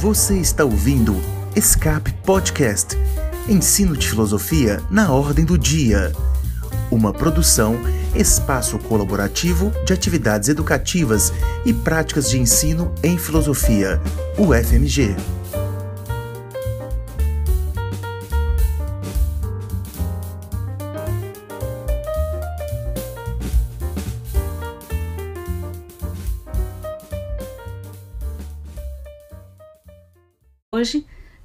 Você 0.00 0.38
está 0.38 0.64
ouvindo 0.64 1.16
Escape 1.54 2.12
Podcast 2.24 2.96
Ensino 3.48 3.96
de 3.96 4.08
Filosofia 4.08 4.82
na 4.90 5.12
Ordem 5.12 5.44
do 5.44 5.56
Dia. 5.56 6.12
Uma 6.90 7.12
produção, 7.12 7.78
espaço 8.14 8.78
colaborativo 8.78 9.72
de 9.84 9.92
atividades 9.92 10.48
educativas 10.48 11.32
e 11.64 11.72
práticas 11.72 12.28
de 12.28 12.38
ensino 12.38 12.92
em 13.02 13.16
filosofia, 13.16 14.00
UFMG. 14.36 15.35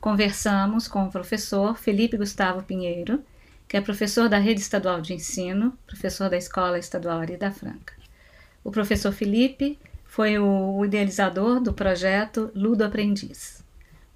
Conversamos 0.01 0.87
com 0.87 1.05
o 1.05 1.11
professor 1.11 1.77
Felipe 1.77 2.17
Gustavo 2.17 2.63
Pinheiro, 2.63 3.23
que 3.67 3.77
é 3.77 3.81
professor 3.81 4.27
da 4.27 4.39
Rede 4.39 4.59
Estadual 4.59 4.99
de 4.99 5.13
Ensino, 5.13 5.77
professor 5.85 6.27
da 6.27 6.35
Escola 6.35 6.79
Estadual 6.79 7.19
Arida 7.19 7.51
Franca. 7.51 7.93
O 8.63 8.71
professor 8.71 9.11
Felipe 9.11 9.77
foi 10.03 10.39
o 10.39 10.83
idealizador 10.83 11.61
do 11.61 11.71
projeto 11.71 12.51
Ludo 12.55 12.83
Aprendiz, 12.83 13.63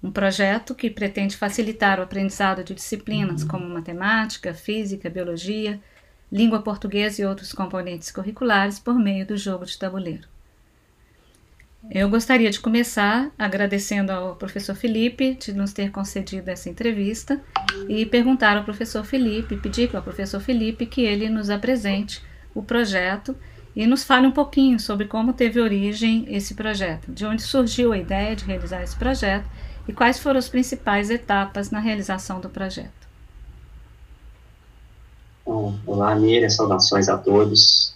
um 0.02 0.10
projeto 0.10 0.74
que 0.74 0.90
pretende 0.90 1.36
facilitar 1.36 2.00
o 2.00 2.02
aprendizado 2.02 2.64
de 2.64 2.74
disciplinas 2.74 3.44
como 3.44 3.68
matemática, 3.68 4.52
física, 4.52 5.08
biologia, 5.08 5.80
língua 6.30 6.62
portuguesa 6.62 7.22
e 7.22 7.24
outros 7.24 7.52
componentes 7.52 8.10
curriculares 8.10 8.80
por 8.80 8.98
meio 8.98 9.24
do 9.24 9.36
jogo 9.36 9.64
de 9.64 9.78
tabuleiro. 9.78 10.35
Eu 11.90 12.10
gostaria 12.10 12.50
de 12.50 12.58
começar 12.58 13.30
agradecendo 13.38 14.10
ao 14.10 14.34
professor 14.34 14.74
Felipe 14.74 15.34
de 15.34 15.52
nos 15.52 15.72
ter 15.72 15.90
concedido 15.90 16.50
essa 16.50 16.68
entrevista 16.68 17.40
e 17.88 18.04
perguntar 18.04 18.56
ao 18.56 18.64
professor 18.64 19.04
Felipe, 19.04 19.56
pedir 19.56 19.94
ao 19.94 20.02
professor 20.02 20.40
Felipe 20.40 20.84
que 20.84 21.02
ele 21.02 21.28
nos 21.28 21.48
apresente 21.48 22.22
o 22.54 22.62
projeto 22.62 23.36
e 23.74 23.86
nos 23.86 24.02
fale 24.02 24.26
um 24.26 24.32
pouquinho 24.32 24.80
sobre 24.80 25.06
como 25.06 25.32
teve 25.32 25.60
origem 25.60 26.26
esse 26.28 26.54
projeto, 26.54 27.12
de 27.12 27.24
onde 27.24 27.42
surgiu 27.42 27.92
a 27.92 27.98
ideia 27.98 28.34
de 28.34 28.44
realizar 28.44 28.82
esse 28.82 28.96
projeto 28.96 29.46
e 29.86 29.92
quais 29.92 30.18
foram 30.18 30.38
as 30.38 30.48
principais 30.48 31.08
etapas 31.08 31.70
na 31.70 31.78
realização 31.78 32.40
do 32.40 32.48
projeto. 32.48 33.06
Olá, 35.86 36.14
Miriam, 36.16 36.50
saudações 36.50 37.08
a 37.08 37.16
todos. 37.16 37.94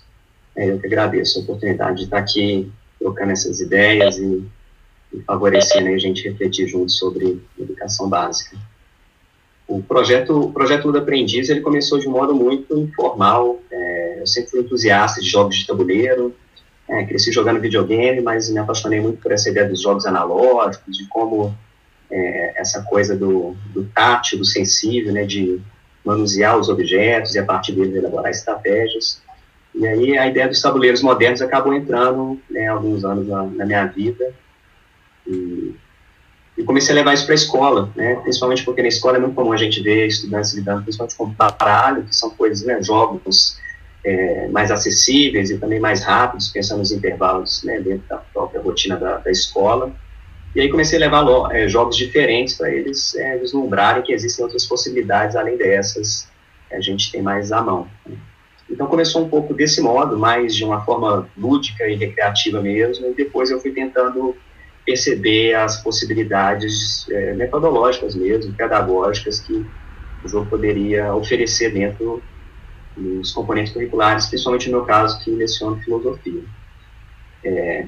É, 0.54 0.70
eu 0.70 0.78
que 0.78 0.86
agradeço 0.86 1.38
a 1.38 1.42
oportunidade 1.42 1.98
de 1.98 2.04
estar 2.04 2.18
aqui 2.18 2.70
trocando 3.00 3.32
essas 3.32 3.60
ideias 3.60 4.18
e, 4.18 4.44
e 5.12 5.20
favorecendo 5.22 5.88
a 5.88 5.98
gente 5.98 6.22
refletir 6.28 6.68
juntos 6.68 6.98
sobre 6.98 7.42
educação 7.58 8.08
básica. 8.08 8.56
O 9.66 9.82
projeto, 9.82 10.38
o 10.38 10.52
projeto 10.52 10.86
Luda 10.86 10.98
Aprendiz, 10.98 11.48
ele 11.48 11.60
começou 11.60 11.98
de 11.98 12.08
um 12.08 12.12
modo 12.12 12.34
muito 12.34 12.76
informal. 12.76 13.60
É, 13.70 14.18
eu 14.20 14.26
sempre 14.26 14.50
fui 14.50 14.60
entusiasta 14.60 15.20
de 15.20 15.28
jogos 15.28 15.56
de 15.56 15.66
tabuleiro, 15.66 16.34
é, 16.88 17.04
cresci 17.06 17.30
jogando 17.32 17.60
videogame, 17.60 18.20
mas 18.20 18.50
me 18.50 18.58
apaixonei 18.58 19.00
muito 19.00 19.22
por 19.22 19.30
essa 19.30 19.48
ideia 19.48 19.68
dos 19.68 19.80
jogos 19.80 20.06
analógicos, 20.06 20.96
de 20.96 21.06
como 21.06 21.56
é, 22.10 22.60
essa 22.60 22.82
coisa 22.82 23.16
do, 23.16 23.54
do 23.72 23.84
tátil, 23.94 24.38
do 24.38 24.44
sensível, 24.44 25.12
né, 25.12 25.24
de 25.24 25.60
manusear 26.04 26.58
os 26.58 26.68
objetos 26.68 27.34
e 27.34 27.38
a 27.38 27.44
partir 27.44 27.72
deles 27.72 27.94
elaborar 27.94 28.30
estratégias. 28.30 29.22
E 29.74 29.86
aí 29.86 30.18
a 30.18 30.26
ideia 30.26 30.48
dos 30.48 30.60
tabuleiros 30.60 31.02
modernos 31.02 31.40
acabou 31.40 31.72
entrando 31.72 32.40
né, 32.50 32.66
alguns 32.66 33.04
anos 33.04 33.26
na, 33.28 33.44
na 33.44 33.64
minha 33.64 33.86
vida. 33.86 34.34
E, 35.26 35.74
e, 36.58 36.64
comecei 36.64 36.92
a 36.92 36.96
levar 36.96 37.14
isso 37.14 37.24
para 37.24 37.34
a 37.34 37.36
escola, 37.36 37.90
né, 37.94 38.16
principalmente 38.16 38.64
porque 38.64 38.82
na 38.82 38.88
escola 38.88 39.16
é 39.16 39.20
muito 39.20 39.34
comum 39.34 39.52
a 39.52 39.56
gente 39.56 39.80
ver 39.80 40.06
estudantes 40.06 40.52
lidando 40.54 40.82
principalmente 40.82 41.16
com 41.16 41.26
baralho, 41.26 42.02
que 42.04 42.14
são 42.14 42.30
coisas, 42.30 42.66
né, 42.66 42.82
jogos 42.82 43.58
é, 44.04 44.48
mais 44.48 44.70
acessíveis 44.70 45.50
e 45.50 45.58
também 45.58 45.78
mais 45.78 46.02
rápidos, 46.02 46.48
pensando 46.48 46.78
nos 46.78 46.90
intervalos 46.90 47.62
né, 47.62 47.80
dentro 47.80 48.08
da 48.08 48.16
própria 48.18 48.60
rotina 48.60 48.96
da, 48.96 49.18
da 49.18 49.30
escola. 49.30 49.92
E 50.54 50.60
aí 50.60 50.68
comecei 50.68 50.98
a 50.98 51.00
levar 51.00 51.54
é, 51.54 51.68
jogos 51.68 51.96
diferentes 51.96 52.56
para 52.56 52.70
eles 52.70 53.14
é, 53.14 53.38
vislumbrarem 53.38 54.02
que 54.02 54.12
existem 54.12 54.44
outras 54.44 54.66
possibilidades 54.66 55.36
além 55.36 55.56
dessas 55.56 56.28
que 56.68 56.74
a 56.74 56.80
gente 56.80 57.12
tem 57.12 57.22
mais 57.22 57.52
à 57.52 57.62
mão. 57.62 57.86
Né. 58.04 58.16
Então 58.70 58.86
começou 58.86 59.24
um 59.24 59.28
pouco 59.28 59.52
desse 59.52 59.80
modo, 59.80 60.16
mais 60.16 60.54
de 60.54 60.64
uma 60.64 60.80
forma 60.84 61.28
lúdica 61.36 61.88
e 61.88 61.96
recreativa 61.96 62.62
mesmo, 62.62 63.06
e 63.06 63.14
depois 63.14 63.50
eu 63.50 63.60
fui 63.60 63.72
tentando 63.72 64.36
perceber 64.86 65.54
as 65.54 65.82
possibilidades 65.82 67.08
é, 67.10 67.34
metodológicas 67.34 68.14
mesmo, 68.14 68.52
pedagógicas 68.54 69.40
que 69.40 69.66
o 70.24 70.28
jogo 70.28 70.48
poderia 70.48 71.14
oferecer 71.14 71.72
dentro 71.72 72.22
dos 72.96 73.32
componentes 73.32 73.72
curriculares, 73.72 74.26
principalmente 74.26 74.70
no 74.70 74.78
meu 74.78 74.86
caso 74.86 75.22
que 75.22 75.30
leciono 75.30 75.80
filosofia. 75.82 76.42
É, 77.44 77.86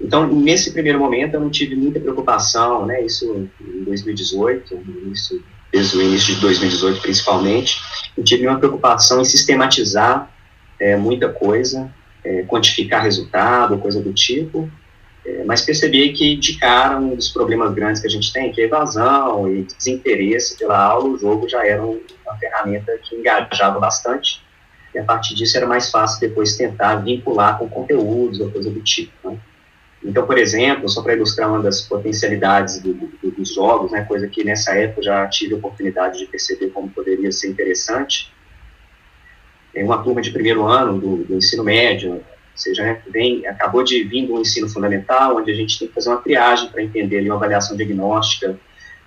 então, 0.00 0.26
nesse 0.26 0.72
primeiro 0.72 0.98
momento, 0.98 1.34
eu 1.34 1.40
não 1.40 1.50
tive 1.50 1.74
muita 1.74 2.00
preocupação, 2.00 2.84
né, 2.84 3.02
isso 3.02 3.48
em 3.60 3.84
2018, 3.84 4.82
isso 5.12 5.42
desde 5.72 5.96
o 5.96 6.02
início 6.02 6.34
de 6.34 6.40
2018 6.40 7.00
principalmente, 7.00 7.80
eu 8.16 8.24
tive 8.24 8.46
uma 8.46 8.58
preocupação 8.58 9.20
em 9.20 9.24
sistematizar 9.24 10.30
é, 10.80 10.96
muita 10.96 11.28
coisa, 11.28 11.90
é, 12.24 12.42
quantificar 12.42 13.02
resultado, 13.02 13.78
coisa 13.78 14.00
do 14.00 14.12
tipo, 14.12 14.70
é, 15.24 15.44
mas 15.44 15.62
percebi 15.62 16.12
que 16.12 16.36
de 16.36 16.56
cara 16.58 16.98
um 16.98 17.14
dos 17.14 17.28
problemas 17.28 17.74
grandes 17.74 18.00
que 18.00 18.06
a 18.06 18.10
gente 18.10 18.32
tem, 18.32 18.52
que 18.52 18.60
é 18.60 18.64
evasão 18.64 19.52
e 19.52 19.62
desinteresse 19.62 20.56
pela 20.56 20.78
aula, 20.78 21.08
o 21.08 21.18
jogo 21.18 21.48
já 21.48 21.66
era 21.66 21.82
uma 21.84 22.36
ferramenta 22.38 22.96
que 23.02 23.16
engajava 23.16 23.78
bastante, 23.80 24.42
e 24.94 24.98
a 24.98 25.04
partir 25.04 25.34
disso 25.34 25.56
era 25.56 25.66
mais 25.66 25.90
fácil 25.90 26.20
depois 26.20 26.56
tentar 26.56 26.96
vincular 26.96 27.58
com 27.58 27.68
conteúdos 27.68 28.40
ou 28.40 28.50
coisa 28.50 28.70
do 28.70 28.80
tipo, 28.80 29.30
né? 29.30 29.38
Então, 30.04 30.26
por 30.26 30.38
exemplo, 30.38 30.88
só 30.88 31.02
para 31.02 31.14
ilustrar 31.14 31.48
uma 31.48 31.62
das 31.62 31.80
potencialidades 31.80 32.80
do, 32.80 32.94
do, 32.94 33.30
dos 33.30 33.54
jogos, 33.54 33.90
né, 33.90 34.04
coisa 34.04 34.28
que 34.28 34.44
nessa 34.44 34.74
época 34.74 35.02
já 35.02 35.26
tive 35.26 35.54
a 35.54 35.56
oportunidade 35.56 36.18
de 36.18 36.26
perceber 36.26 36.70
como 36.70 36.88
poderia 36.88 37.32
ser 37.32 37.48
interessante, 37.48 38.32
em 39.74 39.84
uma 39.84 40.02
turma 40.02 40.22
de 40.22 40.30
primeiro 40.30 40.66
ano 40.66 40.98
do, 40.98 41.16
do 41.24 41.34
ensino 41.34 41.64
médio, 41.64 42.12
ou 42.14 42.22
seja, 42.54 42.82
né, 42.82 43.02
vem, 43.08 43.46
acabou 43.46 43.82
de 43.82 44.02
vir 44.04 44.26
do 44.26 44.40
ensino 44.40 44.68
fundamental, 44.68 45.36
onde 45.36 45.50
a 45.50 45.54
gente 45.54 45.78
tem 45.78 45.88
que 45.88 45.94
fazer 45.94 46.08
uma 46.08 46.22
triagem 46.22 46.68
para 46.70 46.82
entender 46.82 47.18
ali, 47.18 47.28
uma 47.28 47.36
avaliação 47.36 47.76
diagnóstica 47.76 48.58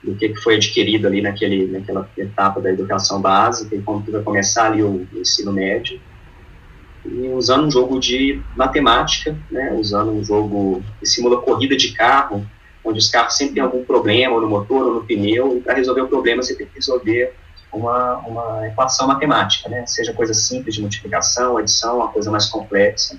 do 0.04 0.16
que, 0.16 0.30
que 0.30 0.42
foi 0.42 0.56
adquirido 0.56 1.08
ali 1.08 1.22
naquele, 1.22 1.68
naquela 1.68 2.10
etapa 2.18 2.62
da 2.62 2.70
educação 2.70 3.22
básica 3.22 3.76
e 3.76 3.82
como 3.82 4.04
que 4.04 4.12
vai 4.12 4.22
começar 4.22 4.68
ali 4.68 4.84
o, 4.84 5.08
o 5.12 5.20
ensino 5.20 5.52
médio 5.52 6.00
e 7.06 7.30
usando 7.30 7.66
um 7.66 7.72
jogo 7.72 8.00
de 8.00 8.42
matemática, 8.56 9.36
né, 9.50 9.74
usando 9.74 10.12
um 10.12 10.24
jogo 10.24 10.84
que 11.00 11.06
simula 11.06 11.42
corrida 11.42 11.76
de 11.76 11.94
carro, 11.94 12.46
onde 12.84 13.00
os 13.00 13.10
carros 13.10 13.36
sempre 13.36 13.56
têm 13.56 13.64
algum 13.64 13.84
problema, 13.84 14.40
no 14.40 14.48
motor, 14.48 14.86
ou 14.86 14.94
no 14.96 15.06
pneu, 15.06 15.58
e 15.58 15.62
para 15.62 15.74
resolver 15.74 16.02
o 16.02 16.08
problema 16.08 16.42
você 16.42 16.56
tem 16.56 16.68
que 16.68 16.76
resolver 16.76 17.34
uma, 17.72 18.18
uma 18.18 18.68
equação 18.68 19.08
matemática, 19.08 19.70
né, 19.70 19.86
seja 19.86 20.14
coisa 20.14 20.34
simples 20.34 20.76
de 20.76 20.82
multiplicação, 20.82 21.58
adição, 21.58 21.98
uma 21.98 22.10
coisa 22.10 22.32
mais 22.32 22.46
complexa. 22.46 23.18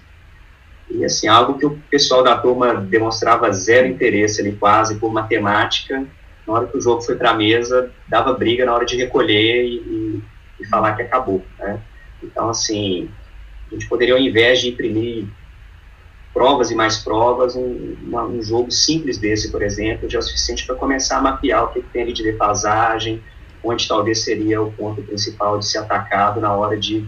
E, 0.90 1.04
assim, 1.04 1.28
algo 1.28 1.56
que 1.56 1.64
o 1.64 1.78
pessoal 1.88 2.22
da 2.22 2.36
turma 2.36 2.74
demonstrava 2.74 3.52
zero 3.52 3.86
interesse 3.86 4.40
ali, 4.40 4.52
quase, 4.52 4.96
por 4.96 5.12
matemática, 5.12 6.04
na 6.46 6.52
hora 6.52 6.66
que 6.66 6.76
o 6.76 6.80
jogo 6.80 7.00
foi 7.02 7.14
para 7.14 7.30
a 7.30 7.34
mesa, 7.34 7.92
dava 8.08 8.32
briga 8.32 8.66
na 8.66 8.74
hora 8.74 8.84
de 8.84 8.96
recolher 8.96 9.64
e, 9.64 9.76
e, 9.76 10.22
e 10.60 10.66
falar 10.66 10.94
que 10.96 11.02
acabou, 11.02 11.44
né. 11.58 11.78
Então, 12.22 12.50
assim, 12.50 13.08
a 13.70 13.74
gente 13.74 13.88
poderia, 13.88 14.14
ao 14.14 14.20
invés 14.20 14.60
de 14.60 14.68
imprimir 14.68 15.26
provas 16.32 16.70
e 16.70 16.74
mais 16.74 16.98
provas, 16.98 17.56
um, 17.56 17.96
uma, 18.02 18.24
um 18.24 18.42
jogo 18.42 18.70
simples 18.70 19.18
desse, 19.18 19.50
por 19.50 19.62
exemplo, 19.62 20.08
já 20.08 20.18
é 20.18 20.20
o 20.20 20.22
suficiente 20.22 20.64
para 20.64 20.74
começar 20.74 21.18
a 21.18 21.20
mapear 21.20 21.64
o 21.64 21.68
que 21.68 21.82
tem 21.82 22.02
ali 22.02 22.12
de 22.12 22.22
defasagem, 22.22 23.22
onde 23.62 23.86
talvez 23.86 24.20
seria 24.20 24.62
o 24.62 24.72
ponto 24.72 25.02
principal 25.02 25.58
de 25.58 25.66
ser 25.66 25.78
atacado 25.78 26.40
na 26.40 26.54
hora 26.54 26.78
de 26.78 27.04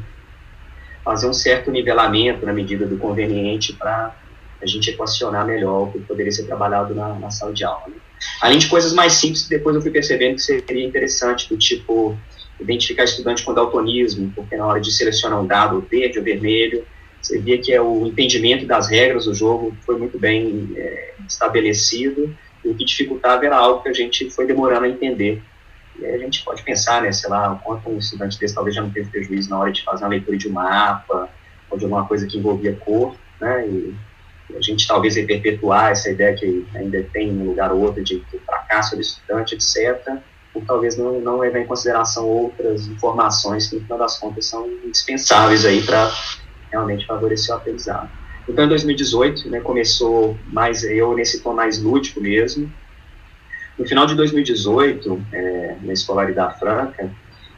fazer 1.05 1.27
um 1.27 1.33
certo 1.33 1.71
nivelamento 1.71 2.47
na 2.47 2.53
medida 2.53 2.87
do 2.87 2.97
conveniente 2.97 3.73
para 3.73 4.15
a 4.61 4.67
gente 4.67 4.91
equacionar 4.91 5.45
melhor 5.45 5.89
o 5.89 5.93
que 5.93 5.99
poderia 6.01 6.31
ser 6.31 6.45
trabalhado 6.45 6.95
na, 6.95 7.15
na 7.15 7.31
sala 7.31 7.53
de 7.53 7.65
aula. 7.65 7.89
Né? 7.89 7.97
Além 8.41 8.59
de 8.59 8.69
coisas 8.69 8.93
mais 8.93 9.15
simples 9.15 9.43
que 9.43 9.51
depois 9.51 9.75
eu 9.75 9.83
fui 9.83 9.91
percebendo 9.91 10.37
que 10.37 10.43
seria 10.43 10.87
interessante, 10.87 11.49
do 11.49 11.57
tipo 11.57 12.17
identificar 12.63 13.05
estudante 13.05 13.45
com 13.45 13.53
daltonismo, 13.53 14.33
porque 14.35 14.57
na 14.57 14.67
hora 14.67 14.81
de 14.81 14.91
selecionar 14.93 15.41
um 15.41 15.47
dado 15.47 15.81
verde 15.81 16.19
ou 16.19 16.25
vermelho, 16.25 16.85
você 17.21 17.39
via 17.39 17.59
que 17.59 17.73
é 17.73 17.81
o 17.81 18.07
entendimento 18.07 18.67
das 18.67 18.89
regras 18.89 19.27
do 19.27 19.35
jogo 19.35 19.77
foi 19.87 19.97
muito 19.97 20.19
bem 20.19 20.73
é, 20.77 21.15
estabelecido, 21.29 22.37
e 22.65 22.69
o 22.69 22.75
que 22.75 22.85
dificultava 22.85 23.45
era 23.45 23.57
algo 23.57 23.83
que 23.83 23.89
a 23.89 23.93
gente 23.93 24.31
foi 24.31 24.47
demorando 24.47 24.87
a 24.87 24.89
entender. 24.89 25.43
E 25.99 26.07
a 26.07 26.19
gente 26.19 26.43
pode 26.45 26.63
pensar, 26.63 27.03
né, 27.03 27.13
sei 27.13 27.29
lá, 27.29 27.61
quanto 27.63 27.89
um 27.91 27.99
estudante 27.99 28.39
desse 28.39 28.55
talvez 28.55 28.75
já 28.75 28.83
não 28.83 28.91
teve 28.91 29.11
prejuízo 29.11 29.51
na 29.51 29.59
hora 29.59 29.73
de 29.73 29.83
fazer 29.83 30.05
uma 30.05 30.11
leitura 30.11 30.37
de 30.37 30.49
um 30.49 30.53
mapa, 30.53 31.29
ou 31.71 31.79
de 31.79 31.85
alguma 31.85 32.07
coisa 32.07 32.27
que 32.27 32.39
envolvia 32.39 32.75
cor, 32.75 33.15
né, 33.41 33.67
e 33.69 33.95
a 34.55 34.61
gente 34.61 34.87
talvez 34.87 35.15
perpetuar 35.15 35.93
essa 35.93 36.11
ideia 36.11 36.35
que 36.35 36.67
ainda 36.75 37.03
tem 37.13 37.31
um 37.31 37.47
lugar 37.47 37.73
ou 37.73 37.81
outro 37.81 38.03
de, 38.03 38.21
de 38.21 38.39
fracasso 38.39 38.97
do 38.97 39.03
estudante, 39.03 39.55
etc., 39.55 40.19
ou 40.55 40.63
talvez 40.63 40.97
não, 40.97 41.21
não 41.21 41.39
levar 41.39 41.61
em 41.61 41.67
consideração 41.67 42.27
outras 42.27 42.87
informações 42.87 43.69
que, 43.69 43.77
no 43.77 43.83
final 43.83 43.99
das 43.99 44.19
contas, 44.19 44.47
são 44.47 44.69
indispensáveis 44.85 45.65
aí 45.65 45.83
para 45.83 46.11
realmente 46.71 47.07
favorecer 47.07 47.55
o 47.55 47.59
aprendizado. 47.59 48.11
Então, 48.49 48.65
em 48.65 48.69
2018, 48.69 49.49
né, 49.49 49.61
começou 49.61 50.37
mais 50.49 50.83
eu 50.85 51.15
nesse 51.15 51.41
tom 51.43 51.55
mais 51.55 51.81
lúdico 51.81 52.21
mesmo. 52.21 52.71
No 53.79 53.87
final 53.87 54.05
de 54.07 54.15
2018, 54.15 55.27
é, 55.33 55.77
na 55.83 55.93
escolaridade 55.93 56.59
franca, 56.59 57.11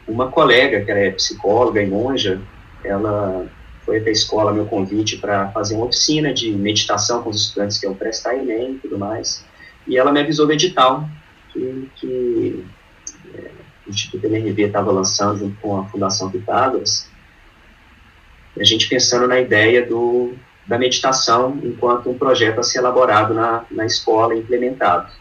uma 0.07 0.31
colega, 0.31 0.85
que 0.85 0.91
é 0.91 1.11
psicóloga 1.11 1.83
e 1.83 1.87
monja, 1.87 2.41
ela 2.85 3.47
foi 3.85 4.01
para 4.01 4.11
a 4.11 4.13
escola 4.13 4.53
meu 4.53 4.67
convite 4.67 5.17
para 5.19 5.51
fazer 5.51 5.75
uma 5.75 5.87
oficina 5.87 6.33
de 6.33 6.51
meditação 6.51 7.23
com 7.23 7.31
os 7.31 7.41
estudantes 7.47 7.79
que 7.79 7.87
iam 7.87 7.95
prestar 7.95 8.35
Enem 8.37 8.73
e 8.73 8.79
tudo 8.79 8.99
mais. 8.99 9.45
E 9.87 9.97
ela 9.99 10.13
me 10.13 10.21
avisou 10.21 10.47
do 10.47 10.53
edital 10.53 11.09
que, 11.53 11.89
que 11.97 12.65
o 13.87 13.91
Instituto 13.91 14.27
MRV 14.27 14.63
estava 14.63 14.91
lançando 14.91 15.39
junto 15.39 15.61
com 15.61 15.79
a 15.79 15.85
Fundação 15.85 16.31
Pitágoras. 16.31 17.09
A 18.59 18.65
gente 18.65 18.89
pensando 18.89 19.27
na 19.27 19.41
ideia 19.41 19.85
do, 19.85 20.35
da 20.67 20.79
meditação 20.79 21.59
enquanto 21.63 22.09
um 22.09 22.17
projeto 22.17 22.61
a 22.61 22.63
ser 22.63 22.79
elaborado 22.79 23.35
na, 23.35 23.65
na 23.71 23.85
escola 23.85 24.35
implementado. 24.35 25.13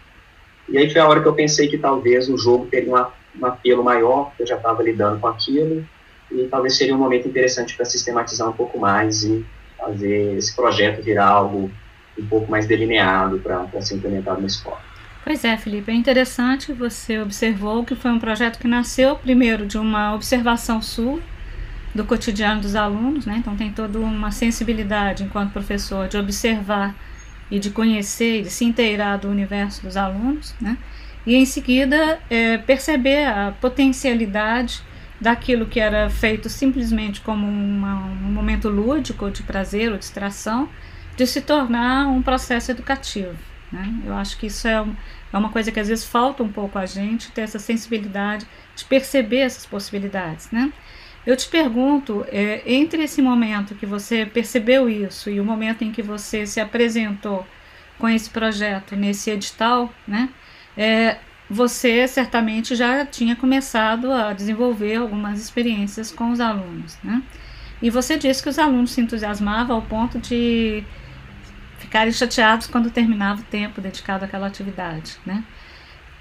E 0.70 0.78
aí 0.78 0.90
foi 0.90 1.02
a 1.02 1.08
hora 1.08 1.22
que 1.22 1.28
eu 1.28 1.34
pensei 1.34 1.68
que 1.68 1.78
talvez 1.78 2.30
o 2.30 2.38
jogo 2.38 2.68
teria 2.68 2.90
uma, 2.90 3.12
um 3.40 3.46
apelo 3.46 3.84
maior, 3.84 4.32
eu 4.40 4.48
já 4.48 4.56
estava 4.56 4.82
lidando 4.82 5.20
com 5.20 5.28
aquilo, 5.28 5.86
e 6.32 6.48
talvez 6.48 6.78
seria 6.78 6.96
um 6.96 7.00
momento 7.00 7.28
interessante 7.28 7.76
para 7.76 7.86
sistematizar 7.86 8.48
um 8.48 8.54
pouco 8.54 8.80
mais 8.80 9.24
e 9.24 9.46
fazer 9.78 10.38
esse 10.38 10.56
projeto 10.56 11.04
virar 11.04 11.28
algo 11.28 11.70
um 12.18 12.26
pouco 12.28 12.50
mais 12.50 12.66
delineado 12.66 13.40
para 13.40 13.82
ser 13.82 13.96
implementado 13.96 14.40
na 14.40 14.48
escola. 14.48 14.93
Pois 15.24 15.46
é, 15.46 15.56
Felipe, 15.56 15.90
é 15.90 15.96
interessante 15.96 16.66
que 16.66 16.74
você 16.74 17.18
observou 17.20 17.86
que 17.86 17.96
foi 17.96 18.12
um 18.12 18.20
projeto 18.20 18.60
que 18.60 18.68
nasceu 18.68 19.16
primeiro 19.16 19.66
de 19.66 19.78
uma 19.78 20.14
observação 20.14 20.82
sua 20.82 21.22
do 21.96 22.04
cotidiano 22.04 22.60
dos 22.60 22.76
alunos, 22.76 23.26
né? 23.26 23.38
Então 23.38 23.56
tem 23.56 23.72
toda 23.72 24.00
uma 24.00 24.32
sensibilidade 24.32 25.24
enquanto 25.24 25.54
professor 25.54 26.10
de 26.10 26.18
observar 26.18 26.94
e 27.50 27.58
de 27.58 27.70
conhecer 27.70 28.40
e 28.40 28.44
de 28.44 28.50
se 28.50 28.66
inteirar 28.66 29.18
do 29.18 29.30
universo 29.30 29.84
dos 29.84 29.96
alunos, 29.96 30.54
né? 30.60 30.78
E 31.26 31.36
em 31.36 31.46
seguida 31.46 32.20
é, 32.30 32.58
perceber 32.58 33.26
a 33.26 33.54
potencialidade 33.62 34.82
daquilo 35.22 35.68
que 35.68 35.80
era 35.80 36.10
feito 36.10 36.50
simplesmente 36.50 37.22
como 37.22 37.48
uma, 37.48 37.96
um 37.96 38.32
momento 38.34 38.68
lúdico, 38.68 39.32
de 39.32 39.42
prazer 39.42 39.90
ou 39.90 39.98
distração, 39.98 40.68
de 41.16 41.26
se 41.26 41.40
tornar 41.40 42.08
um 42.08 42.22
processo 42.22 42.72
educativo. 42.72 43.53
Né? 43.74 43.92
Eu 44.06 44.14
acho 44.14 44.38
que 44.38 44.46
isso 44.46 44.68
é, 44.68 44.86
é 45.34 45.38
uma 45.38 45.50
coisa 45.50 45.72
que 45.72 45.80
às 45.80 45.88
vezes 45.88 46.06
falta 46.06 46.44
um 46.44 46.52
pouco 46.52 46.78
a 46.78 46.86
gente, 46.86 47.32
ter 47.32 47.42
essa 47.42 47.58
sensibilidade 47.58 48.46
de 48.76 48.86
perceber 48.86 49.40
essas 49.40 49.66
possibilidades. 49.66 50.52
Né? 50.52 50.72
Eu 51.26 51.36
te 51.36 51.50
pergunto, 51.50 52.24
é, 52.30 52.62
entre 52.68 53.02
esse 53.02 53.20
momento 53.20 53.74
que 53.74 53.88
você 53.88 54.28
percebeu 54.28 54.88
isso 54.88 55.28
e 55.28 55.40
o 55.40 55.44
momento 55.44 55.84
em 55.84 55.92
que 55.92 56.04
você 56.04 56.46
se 56.46 56.60
apresentou 56.60 57.48
com 57.98 58.08
esse 58.08 58.30
projeto 58.30 58.96
nesse 58.96 59.32
edital, 59.32 59.92
né, 60.08 60.30
é, 60.78 61.18
você 61.50 62.08
certamente 62.08 62.76
já 62.76 63.06
tinha 63.06 63.36
começado 63.36 64.12
a 64.12 64.34
desenvolver 64.34 64.98
algumas 64.98 65.42
experiências 65.42 66.12
com 66.12 66.32
os 66.32 66.40
alunos, 66.40 66.98
né? 67.04 67.22
E 67.82 67.90
você 67.90 68.18
disse 68.18 68.42
que 68.42 68.50
os 68.50 68.58
alunos 68.58 68.92
se 68.92 69.02
entusiasmavam 69.02 69.76
ao 69.76 69.82
ponto 69.82 70.18
de 70.18 70.84
ficarem 71.94 72.12
chateados 72.12 72.66
quando 72.66 72.90
terminava 72.90 73.42
o 73.42 73.44
tempo 73.44 73.80
dedicado 73.80 74.26
àquela 74.26 74.48
atividade, 74.48 75.20
né? 75.24 75.44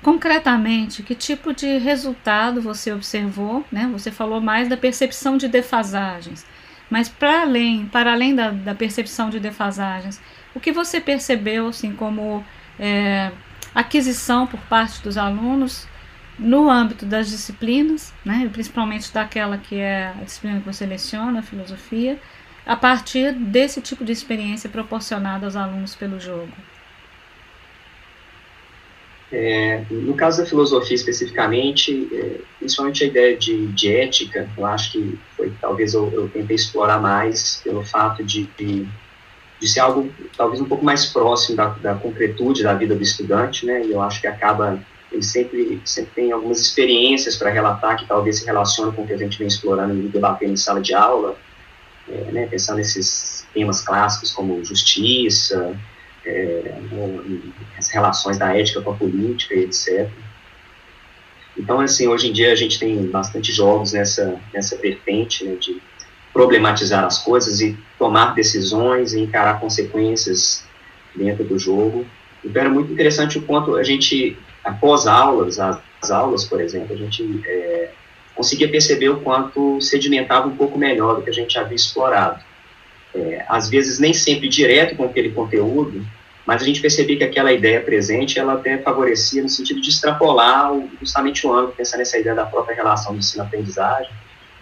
Concretamente, 0.02 1.02
que 1.02 1.14
tipo 1.14 1.54
de 1.54 1.78
resultado 1.78 2.60
você 2.60 2.92
observou? 2.92 3.64
Né? 3.72 3.88
Você 3.90 4.10
falou 4.10 4.38
mais 4.38 4.69
da 4.69 4.76
percepção 4.76 5.38
de 5.38 5.48
defasagens, 5.48 6.44
mas 6.90 7.08
para 7.08 7.40
além, 7.40 7.86
para 7.86 8.12
além 8.12 8.34
da, 8.34 8.50
da, 8.50 8.74
percepção 8.74 9.30
de 9.30 9.40
defasagens, 9.40 10.20
o 10.54 10.60
que 10.60 10.72
você 10.72 11.00
percebeu 11.00 11.69
assim 11.69 11.94
como 11.94 12.44
é, 12.78 13.32
aquisição 13.74 14.46
por 14.46 14.60
parte 14.62 15.00
dos 15.02 15.16
alunos 15.16 15.88
no 16.38 16.69
âmbito 16.69 17.06
das 17.06 17.30
disciplinas, 17.30 18.12
né, 18.22 18.46
principalmente 18.52 19.10
daquela 19.10 19.56
que 19.56 19.76
é 19.76 20.08
a 20.08 20.24
disciplina 20.24 20.60
que 20.60 20.66
você 20.66 20.84
leciona, 20.84 21.38
a 21.38 21.42
filosofia, 21.42 22.20
a 22.64 22.76
partir 22.76 23.32
desse 23.32 23.80
tipo 23.80 24.04
de 24.04 24.12
experiência 24.12 24.70
proporcionada 24.70 25.46
aos 25.46 25.56
alunos 25.56 25.94
pelo 25.94 26.20
jogo? 26.20 26.52
É, 29.32 29.82
no 29.90 30.14
caso 30.14 30.42
da 30.42 30.46
filosofia 30.46 30.94
especificamente, 30.94 32.06
é, 32.12 32.40
principalmente 32.58 33.02
a 33.02 33.06
ideia 33.06 33.36
de, 33.36 33.66
de, 33.68 33.96
ética, 33.96 34.46
eu 34.56 34.66
acho 34.66 34.92
que 34.92 35.18
foi 35.34 35.50
talvez 35.58 35.94
eu, 35.94 36.10
eu 36.12 36.28
tentei 36.28 36.54
explorar 36.54 37.00
mais 37.00 37.62
pelo 37.64 37.82
fato 37.82 38.22
de, 38.22 38.46
de, 38.58 38.86
de, 39.58 39.68
ser 39.68 39.80
algo 39.80 40.12
talvez 40.36 40.60
um 40.60 40.66
pouco 40.66 40.84
mais 40.84 41.06
próximo 41.06 41.56
da, 41.56 41.68
da 41.68 41.94
concretude 41.94 42.62
da 42.62 42.74
vida 42.74 42.94
do 42.94 43.02
estudante, 43.02 43.64
né? 43.64 43.82
E 43.86 43.92
eu 43.92 44.02
acho 44.02 44.20
que 44.20 44.26
acaba 44.26 44.78
ele 45.10 45.22
sempre 45.22 45.80
sempre 45.84 46.10
tem 46.14 46.32
algumas 46.32 46.60
experiências 46.60 47.34
para 47.34 47.50
relatar 47.50 47.96
que 47.96 48.06
talvez 48.06 48.40
se 48.40 48.44
relacionam 48.44 48.92
com 48.92 49.02
o 49.02 49.06
que 49.06 49.14
a 49.14 49.18
gente 49.18 49.38
vem 49.38 49.46
explorando 49.46 49.94
e 49.94 50.08
debatendo 50.08 50.52
em 50.52 50.56
sala 50.56 50.80
de 50.80 50.92
aula, 50.92 51.36
é, 52.08 52.32
né? 52.32 52.46
Pensando 52.46 52.76
nesses 52.76 53.46
temas 53.52 53.81
clássicos 53.81 54.32
como 54.32 54.64
justiça 54.64 55.76
é, 56.25 56.75
as 57.78 57.90
relações 57.90 58.38
da 58.38 58.56
ética 58.56 58.81
com 58.81 58.93
a 58.93 58.94
política 58.94 59.54
etc. 59.54 60.08
Então, 61.56 61.81
assim, 61.81 62.08
hoje 62.08 62.28
em 62.28 62.32
dia 62.32 62.52
a 62.52 62.56
gente 62.56 62.78
tem 62.78 63.06
bastante 63.06 63.52
jogos 63.52 63.93
nessa, 63.93 64.40
nessa 64.54 64.76
vertente 64.76 65.44
né, 65.44 65.56
de 65.56 65.81
problematizar 66.32 67.04
as 67.04 67.19
coisas 67.19 67.60
e 67.60 67.76
tomar 67.99 68.34
decisões 68.34 69.12
e 69.12 69.20
encarar 69.20 69.60
consequências 69.60 70.64
dentro 71.14 71.44
do 71.44 71.58
jogo. 71.58 72.06
Então, 72.43 72.62
era 72.62 72.70
muito 72.70 72.93
interessante 72.93 73.38
o 73.38 73.43
quanto 73.43 73.76
a 73.76 73.82
gente, 73.82 74.37
após 74.64 75.06
aulas, 75.06 75.58
as 75.60 76.10
aulas, 76.10 76.44
por 76.44 76.60
exemplo, 76.60 76.94
a 76.94 76.96
gente 76.96 77.43
é, 77.46 77.90
conseguia 78.42 78.68
perceber 78.68 79.08
o 79.08 79.20
quanto 79.20 79.80
sedimentava 79.80 80.48
um 80.48 80.56
pouco 80.56 80.76
melhor 80.76 81.16
do 81.16 81.22
que 81.22 81.30
a 81.30 81.32
gente 81.32 81.56
havia 81.56 81.76
explorado 81.76 82.42
é, 83.14 83.44
às 83.48 83.68
vezes 83.68 83.98
nem 83.98 84.12
sempre 84.12 84.48
direto 84.48 84.96
com 84.96 85.04
aquele 85.04 85.30
conteúdo, 85.30 86.04
mas 86.46 86.62
a 86.62 86.64
gente 86.64 86.80
percebia 86.80 87.16
que 87.16 87.24
aquela 87.24 87.52
ideia 87.52 87.81
presente, 87.81 88.38
ela 88.38 88.55
até 88.55 88.78
favorecia 88.78 89.43
no 89.43 89.48
sentido 89.48 89.81
de 89.81 89.90
extrapolar 89.90 90.72
justamente 91.00 91.46
o 91.46 91.55
âmbito, 91.55 91.76
pensar 91.76 91.98
nessa 91.98 92.19
ideia 92.19 92.34
da 92.34 92.44
própria 92.44 92.74
relação 92.74 93.12
do 93.12 93.19
ensino-aprendizagem, 93.19 94.10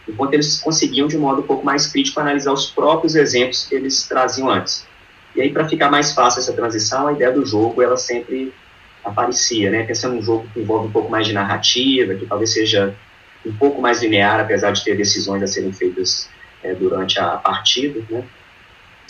enquanto 0.06 0.34
eles 0.34 0.60
conseguiam, 0.60 1.08
de 1.08 1.16
um 1.16 1.20
modo 1.20 1.40
um 1.40 1.46
pouco 1.46 1.64
mais 1.64 1.86
crítico, 1.86 2.20
analisar 2.20 2.52
os 2.52 2.70
próprios 2.70 3.14
exemplos 3.14 3.64
que 3.66 3.74
eles 3.74 4.06
traziam 4.06 4.50
antes. 4.50 4.86
E 5.34 5.40
aí, 5.40 5.50
para 5.50 5.68
ficar 5.68 5.90
mais 5.90 6.12
fácil 6.12 6.40
essa 6.40 6.52
transição, 6.52 7.06
a 7.06 7.12
ideia 7.12 7.32
do 7.32 7.46
jogo, 7.46 7.80
ela 7.80 7.96
sempre 7.96 8.52
aparecia, 9.04 9.70
né? 9.70 9.84
Pensando 9.84 10.16
num 10.16 10.22
jogo 10.22 10.46
que 10.52 10.60
envolve 10.60 10.88
um 10.88 10.90
pouco 10.90 11.10
mais 11.10 11.26
de 11.26 11.32
narrativa, 11.32 12.14
que 12.14 12.26
talvez 12.26 12.52
seja 12.52 12.94
um 13.44 13.52
pouco 13.54 13.80
mais 13.80 14.02
linear, 14.02 14.40
apesar 14.40 14.70
de 14.72 14.84
ter 14.84 14.96
decisões 14.96 15.42
a 15.42 15.46
serem 15.46 15.72
feitas 15.72 16.28
é, 16.62 16.74
durante 16.74 17.18
a 17.18 17.36
partida, 17.36 18.02
né? 18.10 18.24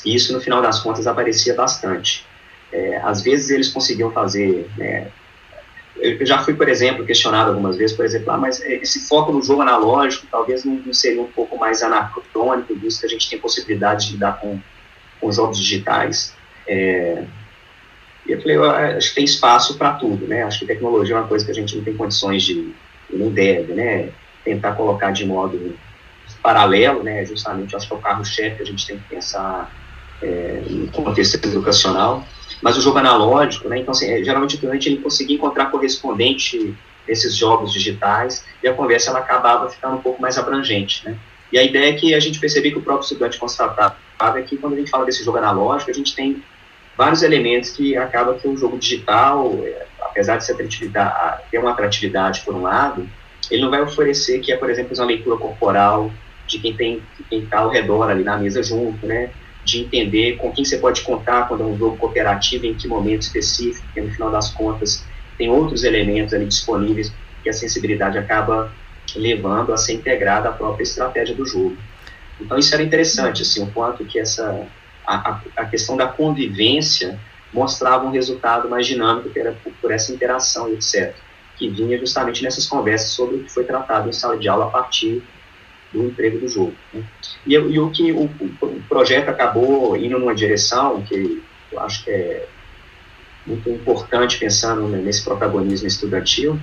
E 0.05 0.15
isso, 0.15 0.33
no 0.33 0.41
final 0.41 0.63
das 0.63 0.81
contas, 0.81 1.07
aparecia 1.07 1.55
bastante. 1.55 2.25
É, 2.73 2.99
às 2.99 3.23
vezes 3.23 3.51
eles 3.51 3.69
conseguiam 3.69 4.11
fazer. 4.11 4.69
Né, 4.77 5.09
eu 5.97 6.25
já 6.25 6.39
fui, 6.39 6.55
por 6.55 6.69
exemplo, 6.69 7.05
questionado 7.05 7.51
algumas 7.51 7.77
vezes, 7.77 7.95
por 7.95 8.05
exemplo, 8.05 8.31
ah, 8.31 8.39
mas 8.39 8.61
esse 8.63 9.07
foco 9.07 9.33
no 9.33 9.43
jogo 9.43 9.61
analógico 9.61 10.27
talvez 10.31 10.65
não, 10.65 10.95
seria 10.95 11.21
um 11.21 11.31
pouco 11.31 11.59
mais 11.59 11.83
anacrônico, 11.83 12.75
visto 12.77 13.01
que 13.01 13.07
a 13.07 13.09
gente 13.09 13.29
tem 13.29 13.39
possibilidade 13.39 14.07
de 14.07 14.13
lidar 14.15 14.41
com, 14.41 14.59
com 15.21 15.31
jogos 15.31 15.59
digitais. 15.59 16.35
É, 16.67 17.25
e 18.27 18.33
eu 18.33 18.41
falei, 18.41 18.57
eu 18.57 18.71
acho 18.71 19.11
que 19.11 19.15
tem 19.17 19.25
espaço 19.25 19.77
para 19.77 19.95
tudo, 19.95 20.27
né? 20.27 20.43
Acho 20.45 20.61
que 20.61 20.67
tecnologia 20.67 21.17
é 21.17 21.19
uma 21.19 21.29
coisa 21.29 21.45
que 21.45 21.51
a 21.51 21.55
gente 21.55 21.77
não 21.77 21.85
tem 21.85 21.95
condições 21.95 22.45
de, 22.45 22.73
não 23.13 23.31
deve, 23.31 23.73
né? 23.73 24.11
Tentar 24.45 24.73
colocar 24.73 25.11
de 25.11 25.27
modo 25.27 25.77
paralelo, 26.43 27.03
né? 27.03 27.25
Justamente, 27.25 27.77
acho 27.77 27.87
que 27.87 27.93
é 27.93 27.97
o 27.97 28.01
carro-chefe 28.01 28.57
que 28.57 28.63
a 28.63 28.67
gente 28.67 28.87
tem 28.87 28.99
que 28.99 29.09
pensar 29.09 29.71
é, 30.23 30.63
no 30.69 30.89
contexto 30.89 31.35
educacional, 31.47 32.25
mas 32.63 32.77
o 32.77 32.81
jogo 32.81 32.99
analógico, 32.99 33.69
né, 33.69 33.79
então, 33.79 33.93
assim, 33.93 34.11
é, 34.11 34.23
geralmente 34.23 34.55
o 34.55 34.57
estudante 34.57 34.89
ele 34.89 34.99
conseguia 34.99 35.37
encontrar 35.37 35.67
correspondente 35.67 36.75
nesses 37.09 37.35
jogos 37.35 37.73
digitais 37.73 38.45
e 38.63 38.69
a 38.69 38.75
conversa 38.75 39.11
ela 39.11 39.21
acabava 39.21 39.69
ficando 39.71 39.97
um 39.97 40.01
pouco 40.01 40.21
mais 40.21 40.37
abrangente, 40.39 41.05
né. 41.05 41.17
E 41.53 41.59
a 41.59 41.63
ideia 41.63 41.91
é 41.91 41.93
que 41.95 42.15
a 42.15 42.21
gente 42.21 42.39
percebia 42.39 42.71
que 42.71 42.79
o 42.79 42.83
próprio 42.83 43.05
estudante 43.05 43.39
constatava 43.39 43.97
é 44.37 44.43
que 44.43 44.57
quando 44.57 44.75
a 44.75 44.77
gente 44.77 44.91
fala 44.91 45.05
desse 45.05 45.25
jogo 45.25 45.39
analógico, 45.39 45.91
a 45.91 45.95
gente 45.95 46.15
tem 46.15 46.43
vários 46.97 47.23
elementos 47.23 47.71
que 47.71 47.97
acaba 47.97 48.35
que 48.35 48.47
o 48.47 48.57
jogo 48.57 48.79
digital, 48.79 49.59
é, 49.65 49.87
apesar 50.03 50.37
de 50.39 50.47
ter 51.51 51.59
uma 51.59 51.73
atratividade 51.73 52.41
por 52.43 52.55
um 52.55 52.63
lado, 52.63 53.09
ele 53.51 53.63
não 53.63 53.71
vai 53.71 53.81
oferecer 53.81 54.41
que 54.41 54.53
é, 54.53 54.57
por 54.57 54.71
exemplo, 54.71 54.97
uma 54.97 55.07
leitura 55.07 55.37
corporal 55.37 56.11
de 56.47 56.59
quem 56.59 56.75
tem 56.75 57.03
quem 57.29 57.45
está 57.45 57.61
ao 57.61 57.71
redor 57.71 58.11
ali 58.11 58.25
na 58.25 58.37
mesa 58.37 58.63
junto, 58.63 59.07
né? 59.07 59.31
de 59.65 59.81
entender 59.81 60.37
com 60.37 60.51
quem 60.53 60.65
você 60.65 60.79
pode 60.79 61.03
contar 61.03 61.47
quando 61.47 61.63
é 61.63 61.67
um 61.67 61.77
jogo 61.77 61.97
cooperativo, 61.97 62.67
em 62.67 62.75
que 62.75 62.89
momento 62.89 63.23
específico, 63.23 63.85
porque 63.87 64.01
no 64.01 64.11
final 64.11 64.31
das 64.31 64.51
contas 64.51 65.05
tem 65.37 65.51
outros 65.51 65.85
elementos 65.85 66.35
ali 66.35 66.47
disponíveis 66.47 67.13
que 67.43 67.49
a 67.49 67.53
sensibilidade 67.53 68.19
acaba 68.19 68.73
levando 69.15 69.73
a 69.73 69.77
ser 69.77 69.95
integrada 69.95 70.49
à 70.49 70.53
própria 70.53 70.83
estratégia 70.83 71.35
do 71.35 71.47
jogo. 71.47 71.77
Então 72.41 72.59
isso 72.59 72.75
era 72.75 72.83
interessante, 72.83 73.43
assim, 73.43 73.63
o 73.63 73.67
quanto 73.71 74.05
que 74.05 74.19
essa 74.19 74.67
a, 75.07 75.41
a 75.57 75.65
questão 75.67 75.97
da 75.97 76.07
convivência 76.07 77.19
mostrava 77.53 78.07
um 78.07 78.11
resultado 78.11 78.69
mais 78.69 78.87
dinâmico 78.87 79.31
que 79.31 79.39
era 79.39 79.53
por, 79.53 79.73
por 79.81 79.91
essa 79.91 80.13
interação, 80.13 80.73
etc., 80.73 81.15
que 81.57 81.69
vinha 81.69 81.99
justamente 81.99 82.43
nessas 82.43 82.67
conversas 82.67 83.11
sobre 83.11 83.37
o 83.37 83.45
que 83.45 83.51
foi 83.51 83.65
tratado 83.65 84.09
em 84.09 84.13
sala 84.13 84.39
de 84.39 84.49
aula 84.49 84.67
a 84.67 84.71
partir 84.71 85.23
do 85.93 86.07
emprego 86.07 86.39
do 86.39 86.49
jogo. 86.49 86.75
Né? 86.93 87.03
E, 87.47 87.55
e, 87.55 87.79
o 87.79 87.91
que 87.91 88.13
o, 88.13 88.25
o, 88.25 88.83
projeto 88.89 89.29
acabou 89.29 89.97
indo 89.97 90.19
numa 90.19 90.35
direção 90.35 91.03
que 91.03 91.43
eu 91.71 91.81
acho 91.81 92.05
que 92.05 92.11
é 92.11 92.47
muito 93.47 93.69
importante 93.69 94.39
pensando 94.39 94.87
nesse 94.89 95.25
protagonismo 95.25 95.87
estudantil, 95.87 96.59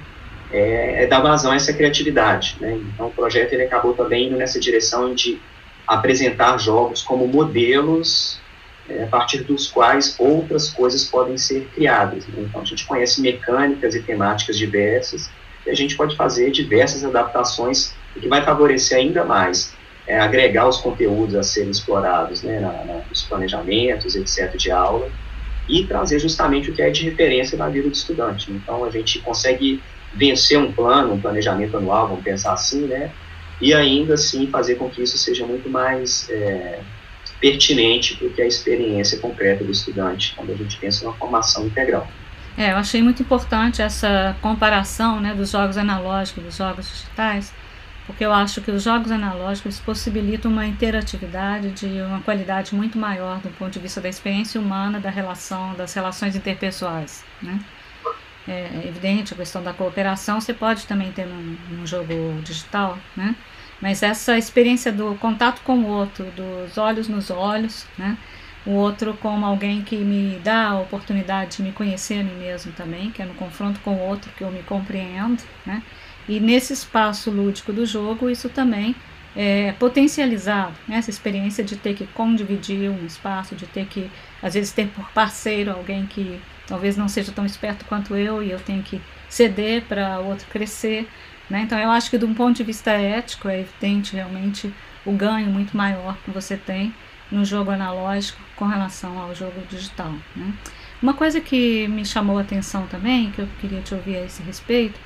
é, 0.51 1.03
é 1.03 1.07
dar 1.07 1.21
vazão 1.21 1.51
a 1.51 1.55
essa 1.55 1.73
criatividade. 1.73 2.57
Né? 2.59 2.79
Então 2.93 3.07
o 3.07 3.11
projeto 3.11 3.53
ele 3.53 3.63
acabou 3.63 3.93
também 3.93 4.27
indo 4.27 4.37
nessa 4.37 4.59
direção 4.59 5.13
de 5.13 5.39
apresentar 5.85 6.57
jogos 6.57 7.01
como 7.01 7.27
modelos 7.27 8.39
é, 8.89 9.03
a 9.03 9.07
partir 9.07 9.43
dos 9.43 9.67
quais 9.67 10.15
outras 10.17 10.69
coisas 10.69 11.03
podem 11.03 11.37
ser 11.37 11.67
criadas. 11.75 12.25
Né? 12.27 12.45
Então, 12.47 12.61
a 12.61 12.65
gente 12.65 12.85
conhece 12.85 13.21
mecânicas 13.21 13.95
e 13.95 14.01
temáticas 14.01 14.57
diversas, 14.57 15.29
e 15.65 15.69
a 15.69 15.75
gente 15.75 15.95
pode 15.95 16.15
fazer 16.15 16.51
diversas 16.51 17.03
adaptações, 17.03 17.93
o 18.15 18.19
que 18.19 18.27
vai 18.27 18.43
favorecer 18.43 18.97
ainda 18.97 19.25
mais 19.25 19.73
é, 20.07 20.17
agregar 20.17 20.67
os 20.67 20.77
conteúdos 20.77 21.35
a 21.35 21.43
serem 21.43 21.69
explorados 21.69 22.41
né, 22.41 22.59
na, 22.59 22.71
na, 22.85 23.01
nos 23.09 23.23
planejamentos, 23.23 24.15
etc., 24.15 24.55
de 24.55 24.71
aula, 24.71 25.09
e 25.67 25.85
trazer 25.85 26.19
justamente 26.19 26.71
o 26.71 26.73
que 26.73 26.81
é 26.81 26.89
de 26.89 27.03
referência 27.03 27.57
na 27.57 27.67
vida 27.67 27.89
do 27.89 27.93
estudante. 27.93 28.49
Então, 28.51 28.85
a 28.85 28.89
gente 28.89 29.19
consegue 29.19 29.83
vencer 30.13 30.57
um 30.57 30.71
plano, 30.71 31.13
um 31.13 31.19
planejamento 31.19 31.75
anual, 31.75 32.07
vamos 32.07 32.23
pensar 32.23 32.53
assim, 32.53 32.85
né, 32.85 33.11
e 33.59 33.73
ainda 33.73 34.13
assim 34.13 34.47
fazer 34.47 34.75
com 34.75 34.89
que 34.89 35.01
isso 35.01 35.17
seja 35.17 35.45
muito 35.45 35.69
mais 35.69 36.29
é, 36.29 36.79
pertinente 37.39 38.15
do 38.15 38.29
que 38.29 38.41
a 38.41 38.47
experiência 38.47 39.19
concreta 39.19 39.63
do 39.63 39.71
estudante, 39.71 40.33
quando 40.35 40.51
a 40.51 40.55
gente 40.55 40.77
pensa 40.77 41.05
numa 41.05 41.15
formação 41.15 41.65
integral. 41.65 42.07
É, 42.57 42.71
eu 42.71 42.77
achei 42.77 43.01
muito 43.03 43.21
importante 43.21 43.81
essa 43.81 44.35
comparação 44.41 45.19
né, 45.19 45.35
dos 45.35 45.51
jogos 45.51 45.77
analógicos 45.77 46.43
dos 46.43 46.55
jogos 46.57 46.87
digitais, 46.87 47.53
porque 48.07 48.25
eu 48.25 48.33
acho 48.33 48.61
que 48.61 48.71
os 48.71 48.81
jogos 48.83 49.11
analógicos 49.11 49.79
possibilitam 49.79 50.49
uma 50.49 50.65
interatividade 50.65 51.71
de 51.71 52.01
uma 52.01 52.21
qualidade 52.21 52.73
muito 52.73 52.97
maior 52.97 53.39
do 53.39 53.49
ponto 53.49 53.73
de 53.73 53.79
vista 53.79 54.01
da 54.01 54.09
experiência 54.09 54.59
humana, 54.59 54.99
da 54.99 55.09
relação, 55.09 55.75
das 55.75 55.93
relações 55.93 56.35
interpessoais. 56.35 57.23
Né? 57.41 57.59
É 58.47 58.87
evidente 58.87 59.33
a 59.33 59.37
questão 59.37 59.61
da 59.61 59.73
cooperação, 59.73 60.39
você 60.39 60.53
pode 60.53 60.87
também 60.87 61.11
ter 61.11 61.27
num, 61.27 61.57
num 61.69 61.85
jogo 61.85 62.13
digital, 62.43 62.97
né? 63.15 63.35
Mas 63.81 64.01
essa 64.01 64.37
experiência 64.37 64.91
do 64.91 65.15
contato 65.15 65.61
com 65.61 65.77
o 65.77 65.87
outro, 65.87 66.25
dos 66.35 66.77
olhos 66.77 67.07
nos 67.07 67.29
olhos, 67.29 67.85
né? 67.97 68.17
O 68.65 68.71
outro 68.71 69.13
como 69.21 69.45
alguém 69.45 69.81
que 69.81 69.95
me 69.95 70.39
dá 70.43 70.69
a 70.69 70.79
oportunidade 70.79 71.57
de 71.57 71.63
me 71.63 71.71
conhecer 71.71 72.19
a 72.19 72.23
mim 72.23 72.35
mesmo 72.35 72.71
também, 72.73 73.11
que 73.11 73.21
é 73.21 73.25
no 73.25 73.33
confronto 73.35 73.79
com 73.79 73.95
o 73.95 73.99
outro 73.99 74.31
que 74.35 74.43
eu 74.43 74.51
me 74.51 74.63
compreendo, 74.63 75.41
né? 75.65 75.81
E 76.27 76.39
nesse 76.39 76.73
espaço 76.73 77.31
lúdico 77.31 77.71
do 77.71 77.85
jogo, 77.85 78.29
isso 78.29 78.49
também 78.49 78.95
é 79.35 79.71
potencializado, 79.73 80.73
né? 80.87 80.97
essa 80.97 81.11
experiência 81.11 81.63
de 81.63 81.75
ter 81.75 81.93
que 81.93 82.07
condividir 82.07 82.89
um 82.89 83.05
espaço, 83.05 83.55
de 83.55 83.67
ter 83.67 83.85
que, 83.85 84.09
às 84.41 84.55
vezes, 84.55 84.71
ter 84.71 84.87
por 84.87 85.07
parceiro 85.11 85.71
alguém 85.71 86.07
que 86.07 86.41
talvez 86.65 86.97
não 86.97 87.07
seja 87.07 87.31
tão 87.31 87.45
esperto 87.45 87.85
quanto 87.85 88.15
eu 88.15 88.41
e 88.41 88.49
eu 88.49 88.59
tenho 88.59 88.81
que 88.81 88.99
ceder 89.29 89.83
para 89.83 90.19
o 90.19 90.29
outro 90.29 90.47
crescer. 90.47 91.07
Né? 91.49 91.61
Então, 91.61 91.79
eu 91.79 91.89
acho 91.89 92.09
que, 92.09 92.17
de 92.17 92.25
um 92.25 92.33
ponto 92.33 92.57
de 92.57 92.63
vista 92.63 92.91
ético, 92.91 93.47
é 93.47 93.61
evidente 93.61 94.15
realmente 94.15 94.73
o 95.05 95.11
ganho 95.11 95.47
muito 95.47 95.75
maior 95.75 96.17
que 96.23 96.31
você 96.31 96.57
tem 96.57 96.93
no 97.31 97.43
jogo 97.43 97.71
analógico 97.71 98.41
com 98.55 98.65
relação 98.65 99.17
ao 99.19 99.33
jogo 99.33 99.61
digital. 99.69 100.11
Né? 100.35 100.53
Uma 101.01 101.13
coisa 101.13 101.39
que 101.39 101.87
me 101.87 102.05
chamou 102.05 102.37
a 102.37 102.41
atenção 102.41 102.87
também, 102.87 103.31
que 103.31 103.39
eu 103.39 103.47
queria 103.61 103.81
te 103.81 103.93
ouvir 103.93 104.17
a 104.17 104.25
esse 104.25 104.41
respeito, 104.41 104.99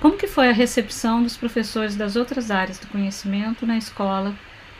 como 0.00 0.16
que 0.16 0.26
foi 0.26 0.50
a 0.50 0.52
recepção 0.52 1.22
dos 1.22 1.36
professores 1.36 1.96
das 1.96 2.16
outras 2.16 2.50
áreas 2.50 2.78
do 2.78 2.86
conhecimento 2.88 3.64
na 3.64 3.78
escola 3.78 4.34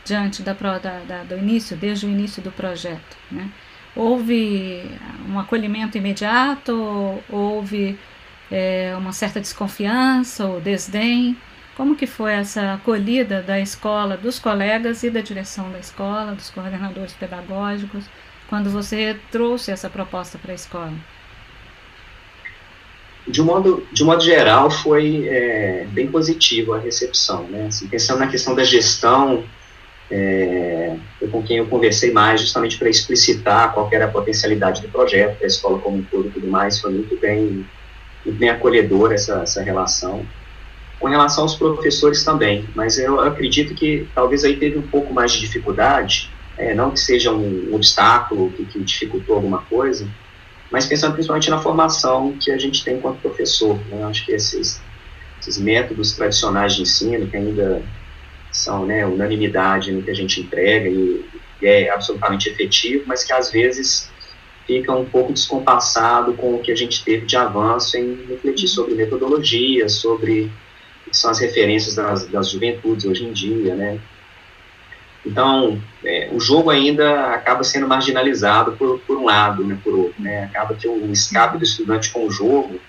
diante 0.04 0.42
da, 0.42 0.52
da, 0.52 1.00
da 1.00 1.23
do 1.25 1.38
início, 1.38 1.76
desde 1.76 2.06
o 2.06 2.11
início 2.11 2.42
do 2.42 2.52
projeto? 2.52 3.16
Né? 3.30 3.49
Houve 3.94 4.85
um 5.28 5.38
acolhimento 5.38 5.96
imediato? 5.96 7.23
Houve 7.30 7.99
é, 8.50 8.94
uma 8.96 9.12
certa 9.12 9.40
desconfiança 9.40 10.46
ou 10.46 10.60
desdém? 10.60 11.36
Como 11.76 11.94
que 11.94 12.06
foi 12.06 12.32
essa 12.32 12.74
acolhida 12.74 13.42
da 13.42 13.60
escola, 13.60 14.16
dos 14.16 14.38
colegas 14.38 15.02
e 15.02 15.10
da 15.10 15.20
direção 15.20 15.70
da 15.70 15.78
escola, 15.78 16.32
dos 16.32 16.48
coordenadores 16.48 17.12
pedagógicos, 17.12 18.04
quando 18.48 18.70
você 18.70 19.16
trouxe 19.30 19.70
essa 19.70 19.90
proposta 19.90 20.38
para 20.38 20.52
a 20.52 20.54
escola? 20.54 20.94
De 23.28 23.42
modo, 23.42 23.86
de 23.92 24.04
modo 24.04 24.22
geral, 24.22 24.70
foi 24.70 25.26
é, 25.28 25.86
bem 25.90 26.06
positivo 26.06 26.72
a 26.72 26.78
recepção. 26.78 27.42
Né? 27.48 27.66
Assim, 27.66 27.88
pensando 27.88 28.20
na 28.20 28.28
questão 28.28 28.54
da 28.54 28.64
gestão, 28.64 29.44
é, 30.10 30.96
foi 31.18 31.28
com 31.28 31.42
quem 31.42 31.58
eu 31.58 31.66
conversei 31.66 32.12
mais, 32.12 32.40
justamente 32.40 32.78
para 32.78 32.88
explicitar 32.88 33.74
qual 33.74 33.88
era 33.92 34.04
a 34.04 34.08
potencialidade 34.08 34.80
do 34.80 34.88
projeto, 34.88 35.40
da 35.40 35.46
escola 35.46 35.78
como 35.80 35.98
um 35.98 36.02
todo 36.04 36.28
e 36.28 36.30
tudo 36.30 36.46
mais, 36.46 36.80
foi 36.80 36.92
muito 36.92 37.18
bem 37.18 37.66
muito 38.26 38.38
bem 38.38 38.50
acolhedora 38.50 39.14
essa, 39.14 39.40
essa 39.42 39.62
relação. 39.62 40.26
Com 40.99 41.09
relação 41.09 41.45
aos 41.45 41.54
professores 41.54 42.25
também, 42.25 42.68
mas 42.75 42.99
eu 42.99 43.21
acredito 43.21 43.75
que 43.75 44.09
talvez 44.14 44.45
aí 44.45 44.56
teve 44.56 44.78
um 44.78 44.83
pouco 44.83 45.12
mais 45.12 45.33
de 45.33 45.40
dificuldade, 45.40 46.30
é, 46.56 46.75
não 46.75 46.90
que 46.90 46.99
seja 46.99 47.30
um 47.30 47.75
obstáculo 47.75 48.50
que, 48.50 48.64
que 48.64 48.83
dificultou 48.83 49.37
alguma 49.37 49.59
coisa, 49.62 50.09
mas 50.71 50.87
pensando 50.87 51.12
principalmente 51.12 51.50
na 51.50 51.59
formação 51.59 52.33
que 52.40 52.50
a 52.50 52.59
gente 52.59 52.83
tem 52.83 52.97
enquanto 52.97 53.21
professor. 53.21 53.78
Né? 53.88 54.02
Acho 54.04 54.25
que 54.25 54.33
esses, 54.33 54.80
esses 55.40 55.59
métodos 55.59 56.12
tradicionais 56.12 56.75
de 56.75 56.83
ensino, 56.83 57.26
que 57.26 57.37
ainda 57.37 57.83
são 58.50 58.87
né, 58.87 59.06
unanimidade 59.06 59.92
no 59.92 60.02
que 60.02 60.11
a 60.11 60.14
gente 60.14 60.40
entrega 60.40 60.88
e, 60.88 61.25
e 61.61 61.66
é 61.66 61.90
absolutamente 61.90 62.49
efetivo, 62.49 63.04
mas 63.06 63.23
que 63.23 63.35
às 63.35 63.50
vezes 63.50 64.11
fica 64.66 64.92
um 64.92 65.04
pouco 65.04 65.32
descompassado 65.32 66.35
com 66.35 66.54
o 66.54 66.58
que 66.58 66.73
a 66.73 66.75
gente 66.75 67.04
teve 67.04 67.25
de 67.25 67.37
avanço 67.37 67.96
em 67.96 68.26
refletir 68.28 68.68
sobre 68.68 68.94
metodologia, 68.94 69.88
sobre 69.88 70.50
o 71.06 71.11
que 71.11 71.16
são 71.16 71.30
as 71.30 71.38
referências 71.38 71.94
das, 71.94 72.26
das 72.26 72.50
juventudes 72.50 73.04
hoje 73.04 73.25
em 73.25 73.32
dia, 73.32 73.75
né? 73.75 74.00
Então, 75.25 75.80
é, 76.04 76.28
o 76.32 76.40
jogo 76.40 76.70
ainda 76.70 77.32
acaba 77.32 77.64
sendo 77.64 77.88
marginalizado 77.88 78.73
por, 78.73 79.00
por 79.00 79.16
um 79.16 79.25
lado, 79.25 79.64
né, 79.64 79.76
por 79.82 79.94
outro, 79.94 80.23
né? 80.23 80.44
Acaba 80.44 80.75
que 80.75 80.87
o 80.87 81.12
escape 81.12 81.58
do 81.58 81.64
estudante 81.64 82.11
com 82.11 82.26
o 82.26 82.30
jogo, 82.30 82.80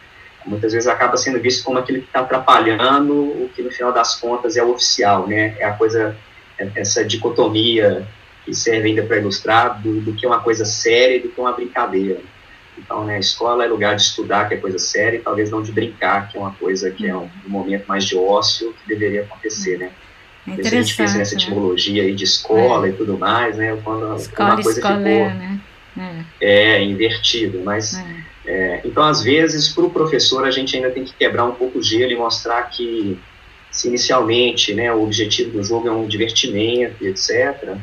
muitas 0.46 0.72
vezes 0.74 0.88
acaba 0.88 1.18
sendo 1.18 1.40
visto 1.40 1.64
como 1.64 1.78
aquele 1.78 2.02
que 2.02 2.08
está 2.08 2.22
atrapalhando 2.22 3.14
o 3.14 3.50
que 3.54 3.62
no 3.62 3.72
final 3.72 3.92
das 3.92 4.16
contas 4.16 4.56
é 4.56 4.64
o 4.64 4.72
oficial, 4.72 5.28
né? 5.28 5.56
É 5.60 5.66
a 5.66 5.74
coisa, 5.74 6.16
é 6.58 6.70
essa 6.76 7.04
dicotomia 7.04 8.08
que 8.48 8.56
serve 8.56 8.88
ainda 8.88 9.04
para 9.04 9.18
ilustrar 9.18 9.82
do, 9.82 10.00
do, 10.00 10.14
que 10.14 10.26
é 10.26 10.30
uma 10.30 10.40
coisa 10.40 10.64
séria 10.64 11.18
e 11.18 11.20
do 11.20 11.28
que 11.28 11.38
é 11.38 11.44
uma 11.44 11.52
brincadeira. 11.52 12.22
Então, 12.78 13.04
né, 13.04 13.18
a 13.18 13.20
escola 13.20 13.66
é 13.66 13.68
lugar 13.68 13.94
de 13.98 14.04
estudar, 14.04 14.48
que 14.48 14.54
é 14.54 14.58
coisa 14.58 14.80
séria, 14.80 15.18
e 15.18 15.22
talvez 15.22 15.52
não 15.52 15.62
de 15.62 15.74
brincar, 15.74 16.30
que 16.30 16.38
é 16.38 16.40
uma 16.40 16.54
coisa 16.54 16.90
que 16.90 17.06
é 17.06 17.14
um, 17.14 17.30
um 17.46 17.50
momento 17.50 17.86
mais 17.88 18.06
de 18.06 18.16
ócio 18.16 18.74
que 18.74 18.88
deveria 18.88 19.24
acontecer, 19.24 19.78
né? 19.78 19.92
É 20.48 20.66
a 20.66 20.70
gente 20.70 20.96
pensa 20.96 21.18
nessa 21.18 21.36
né? 21.36 21.42
etimologia 21.42 22.04
aí 22.04 22.16
de 22.16 22.24
escola 22.24 22.88
é. 22.88 22.92
e 22.92 22.94
tudo 22.94 23.18
mais, 23.18 23.58
né? 23.58 23.78
Quando 23.84 24.16
escola, 24.16 24.52
uma 24.52 24.64
coisa 24.64 24.80
escola, 24.80 24.96
ficou 24.96 25.10
né? 25.12 25.60
é. 26.40 26.78
é 26.78 26.84
invertido, 26.84 27.62
mas 27.66 27.96
é. 27.96 28.24
é 28.46 28.82
então 28.86 29.04
às 29.04 29.22
vezes 29.22 29.68
para 29.68 29.84
o 29.84 29.90
professor 29.90 30.46
a 30.46 30.52
gente 30.52 30.74
ainda 30.74 30.90
tem 30.90 31.04
que 31.04 31.14
quebrar 31.14 31.44
um 31.44 31.52
pouco 31.52 31.80
o 31.80 31.84
gelo 31.84 32.14
e 32.14 32.16
mostrar 32.16 32.64
que 32.70 33.20
se 33.70 33.90
inicialmente, 33.90 34.74
né, 34.74 34.94
o 34.94 35.04
objetivo 35.04 35.52
do 35.52 35.62
jogo 35.62 35.90
é 35.90 35.92
um 35.92 36.08
divertimento, 36.08 37.06
etc 37.06 37.78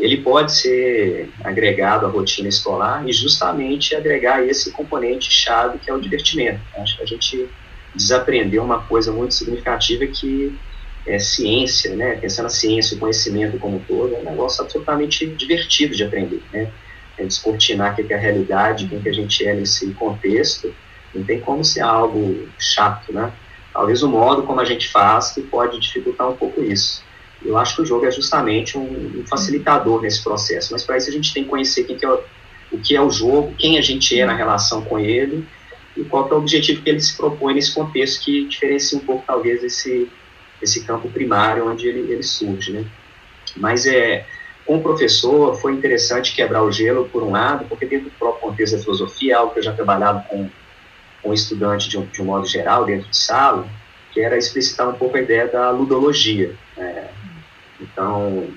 ele 0.00 0.18
pode 0.18 0.52
ser 0.52 1.30
agregado 1.42 2.06
à 2.06 2.08
rotina 2.08 2.48
escolar 2.48 3.08
e 3.08 3.12
justamente 3.12 3.94
agregar 3.94 4.44
esse 4.46 4.70
componente 4.70 5.30
chave 5.30 5.78
que 5.78 5.90
é 5.90 5.94
o 5.94 6.00
divertimento. 6.00 6.60
Acho 6.76 6.96
que 6.96 7.02
a 7.02 7.06
gente 7.06 7.48
desaprendeu 7.94 8.62
uma 8.62 8.82
coisa 8.82 9.12
muito 9.12 9.34
significativa 9.34 10.06
que 10.06 10.56
é 11.06 11.18
ciência, 11.18 11.96
né? 11.96 12.16
Pensando 12.16 12.44
na 12.44 12.50
ciência, 12.50 12.96
o 12.96 13.00
conhecimento 13.00 13.58
como 13.58 13.76
um 13.76 13.80
todo, 13.80 14.14
é 14.14 14.18
um 14.18 14.24
negócio 14.24 14.62
absolutamente 14.62 15.26
divertido 15.26 15.96
de 15.96 16.04
aprender, 16.04 16.42
né? 16.52 16.70
É 17.18 17.24
descortinar 17.24 17.92
o 17.92 17.96
que 17.96 18.12
é 18.12 18.16
a 18.16 18.20
realidade, 18.20 18.86
quem 18.86 19.00
que 19.00 19.08
a 19.08 19.12
gente 19.12 19.46
é 19.46 19.54
nesse 19.54 19.90
contexto, 19.94 20.74
não 21.14 21.24
tem 21.24 21.40
como 21.40 21.64
ser 21.64 21.80
algo 21.80 22.48
chato, 22.58 23.12
né? 23.12 23.32
Talvez 23.72 24.02
o 24.02 24.08
modo 24.08 24.42
como 24.42 24.60
a 24.60 24.64
gente 24.64 24.88
faz 24.88 25.30
que 25.30 25.40
pode 25.42 25.80
dificultar 25.80 26.28
um 26.28 26.36
pouco 26.36 26.62
isso. 26.62 27.02
Eu 27.44 27.56
acho 27.56 27.76
que 27.76 27.82
o 27.82 27.86
jogo 27.86 28.06
é 28.06 28.10
justamente 28.10 28.76
um, 28.76 29.20
um 29.20 29.26
facilitador 29.26 30.02
nesse 30.02 30.22
processo, 30.22 30.72
mas 30.72 30.84
para 30.84 30.96
isso 30.96 31.08
a 31.08 31.12
gente 31.12 31.32
tem 31.32 31.44
que 31.44 31.48
conhecer 31.50 31.84
que 31.84 32.04
é 32.04 32.08
o, 32.08 32.22
que 32.78 32.94
é 32.94 33.00
o 33.00 33.10
jogo, 33.10 33.54
quem 33.56 33.78
a 33.78 33.80
gente 33.80 34.18
é 34.18 34.24
na 34.24 34.34
relação 34.34 34.82
com 34.82 34.98
ele 34.98 35.46
e 35.96 36.04
qual 36.04 36.28
é 36.28 36.34
o 36.34 36.38
objetivo 36.38 36.82
que 36.82 36.90
ele 36.90 37.00
se 37.00 37.16
propõe 37.16 37.54
nesse 37.54 37.74
contexto 37.74 38.24
que 38.24 38.46
diferencia 38.46 38.98
um 38.98 39.00
pouco, 39.00 39.24
talvez, 39.26 39.64
esse, 39.64 40.08
esse 40.62 40.84
campo 40.84 41.08
primário 41.10 41.68
onde 41.68 41.88
ele, 41.88 42.12
ele 42.12 42.22
surge, 42.22 42.72
né? 42.72 42.84
Mas 43.56 43.86
é, 43.86 44.24
com 44.64 44.76
o 44.76 44.82
professor 44.82 45.56
foi 45.60 45.72
interessante 45.72 46.34
quebrar 46.34 46.62
o 46.62 46.70
gelo, 46.70 47.08
por 47.08 47.22
um 47.22 47.32
lado, 47.32 47.64
porque 47.68 47.86
dentro 47.86 48.08
do 48.08 48.16
próprio 48.16 48.48
contexto 48.48 48.76
da 48.76 48.82
filosofia, 48.82 49.38
algo 49.38 49.52
que 49.52 49.58
eu 49.58 49.64
já 49.64 49.72
trabalhava 49.72 50.20
com, 50.28 50.48
com 51.22 51.34
estudante 51.34 51.88
de 51.88 51.98
um, 51.98 52.06
de 52.06 52.22
um 52.22 52.26
modo 52.26 52.46
geral, 52.46 52.84
dentro 52.84 53.10
de 53.10 53.16
sala, 53.16 53.66
que 54.12 54.20
era 54.20 54.36
explicitar 54.36 54.88
um 54.88 54.92
pouco 54.92 55.16
a 55.16 55.20
ideia 55.20 55.48
da 55.48 55.70
ludologia. 55.70 56.54
Né? 56.76 57.08
Então, 57.80 58.48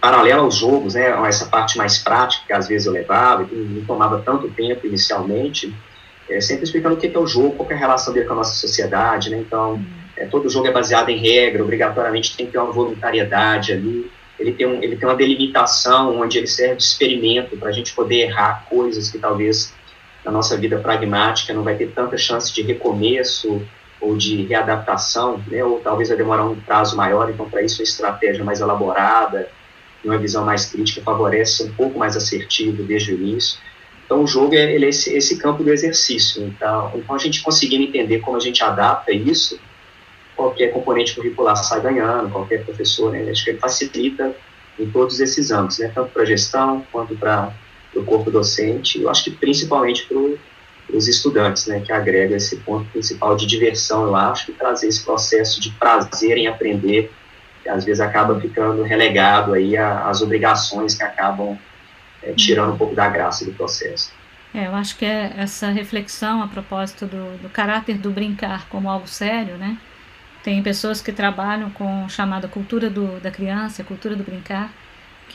paralelo 0.00 0.42
aos 0.42 0.56
jogos, 0.56 0.94
né, 0.94 1.08
essa 1.26 1.46
parte 1.46 1.76
mais 1.78 1.98
prática 1.98 2.44
que 2.46 2.52
às 2.52 2.68
vezes 2.68 2.86
eu 2.86 2.92
levava, 2.92 3.44
que 3.44 3.54
não 3.54 3.84
tomava 3.84 4.22
tanto 4.24 4.48
tempo 4.48 4.86
inicialmente, 4.86 5.74
é, 6.28 6.40
sempre 6.40 6.64
explicando 6.64 6.96
o 6.96 6.98
que 6.98 7.06
é 7.06 7.18
o 7.18 7.26
jogo, 7.26 7.52
qual 7.52 7.70
é 7.70 7.74
a 7.74 7.78
relação 7.78 8.12
dele 8.12 8.26
com 8.26 8.32
a 8.32 8.36
nossa 8.36 8.54
sociedade, 8.54 9.30
né, 9.30 9.38
então, 9.38 9.82
é, 10.16 10.26
todo 10.26 10.48
jogo 10.48 10.66
é 10.66 10.72
baseado 10.72 11.08
em 11.08 11.18
regra, 11.18 11.62
obrigatoriamente 11.62 12.36
tem 12.36 12.46
que 12.46 12.52
ter 12.52 12.58
uma 12.58 12.72
voluntariedade 12.72 13.72
ali, 13.72 14.10
ele 14.38 14.52
tem, 14.52 14.66
um, 14.66 14.82
ele 14.82 14.96
tem 14.96 15.08
uma 15.08 15.16
delimitação 15.16 16.20
onde 16.20 16.38
ele 16.38 16.46
serve 16.46 16.76
de 16.76 16.82
experimento 16.82 17.56
para 17.56 17.70
a 17.70 17.72
gente 17.72 17.94
poder 17.94 18.26
errar 18.28 18.66
coisas 18.68 19.10
que 19.10 19.18
talvez 19.18 19.74
na 20.24 20.30
nossa 20.30 20.56
vida 20.56 20.78
pragmática 20.78 21.54
não 21.54 21.62
vai 21.62 21.74
ter 21.76 21.90
tanta 21.92 22.18
chance 22.18 22.52
de 22.52 22.60
recomeço 22.60 23.66
ou 24.06 24.16
de 24.16 24.44
readaptação, 24.44 25.42
né, 25.48 25.64
ou 25.64 25.80
talvez 25.80 26.08
vai 26.08 26.16
demorar 26.16 26.44
um 26.44 26.54
prazo 26.54 26.96
maior, 26.96 27.28
então 27.28 27.50
para 27.50 27.62
isso 27.62 27.80
uma 27.80 27.84
estratégia 27.84 28.44
mais 28.44 28.60
elaborada, 28.60 29.48
uma 30.04 30.16
visão 30.16 30.44
mais 30.44 30.66
crítica 30.66 31.02
favorece 31.02 31.64
um 31.64 31.72
pouco 31.72 31.98
mais 31.98 32.16
assertivo 32.16 32.84
desde 32.84 33.12
o 33.12 33.14
início. 33.16 33.58
Então 34.04 34.22
o 34.22 34.26
jogo 34.26 34.54
é, 34.54 34.58
é 34.58 34.80
esse, 34.88 35.12
esse, 35.12 35.36
campo 35.38 35.64
do 35.64 35.72
exercício. 35.72 36.44
Então, 36.44 36.92
então 36.94 37.16
a 37.16 37.18
gente 37.18 37.42
conseguindo 37.42 37.82
entender 37.82 38.20
como 38.20 38.36
a 38.36 38.40
gente 38.40 38.62
adapta 38.62 39.10
isso, 39.10 39.58
qualquer 40.36 40.68
componente 40.68 41.14
curricular 41.14 41.56
sai 41.56 41.80
ganhando, 41.80 42.30
qualquer 42.30 42.64
professor, 42.64 43.10
né, 43.10 43.28
acho 43.28 43.42
que 43.42 43.50
ele 43.50 43.58
facilita 43.58 44.36
em 44.78 44.88
todos 44.88 45.18
esses 45.18 45.50
âmbitos, 45.50 45.78
né, 45.80 45.90
tanto 45.92 46.12
para 46.12 46.22
a 46.22 46.26
gestão 46.26 46.86
quanto 46.92 47.16
para 47.16 47.52
o 47.92 48.04
corpo 48.04 48.30
docente, 48.30 49.02
eu 49.02 49.10
acho 49.10 49.24
que 49.24 49.30
principalmente 49.32 50.06
para 50.06 50.18
os 50.92 51.08
estudantes, 51.08 51.66
né, 51.66 51.80
que 51.80 51.92
agrega 51.92 52.36
esse 52.36 52.56
ponto 52.58 52.88
principal 52.90 53.36
de 53.36 53.46
diversão, 53.46 54.04
eu 54.04 54.16
acho, 54.16 54.50
e 54.50 54.54
trazer 54.54 54.88
esse 54.88 55.04
processo 55.04 55.60
de 55.60 55.70
prazer 55.70 56.38
em 56.38 56.46
aprender, 56.46 57.12
que 57.62 57.68
às 57.68 57.84
vezes 57.84 58.00
acaba 58.00 58.40
ficando 58.40 58.82
relegado 58.82 59.54
aí 59.54 59.76
às 59.76 60.22
obrigações 60.22 60.94
que 60.94 61.02
acabam 61.02 61.58
é, 62.22 62.32
tirando 62.32 62.74
um 62.74 62.76
pouco 62.76 62.94
da 62.94 63.08
graça 63.08 63.44
do 63.44 63.52
processo. 63.52 64.12
É, 64.54 64.66
eu 64.66 64.74
acho 64.74 64.96
que 64.96 65.04
é 65.04 65.34
essa 65.36 65.68
reflexão 65.70 66.42
a 66.42 66.48
propósito 66.48 67.06
do, 67.06 67.36
do 67.42 67.48
caráter 67.48 67.98
do 67.98 68.10
brincar 68.10 68.68
como 68.68 68.88
algo 68.88 69.06
sério, 69.06 69.56
né? 69.56 69.76
Tem 70.42 70.62
pessoas 70.62 71.02
que 71.02 71.12
trabalham 71.12 71.68
com 71.70 72.08
chamada 72.08 72.46
cultura 72.46 72.88
do, 72.88 73.20
da 73.20 73.30
criança, 73.30 73.82
cultura 73.82 74.14
do 74.14 74.22
brincar, 74.22 74.72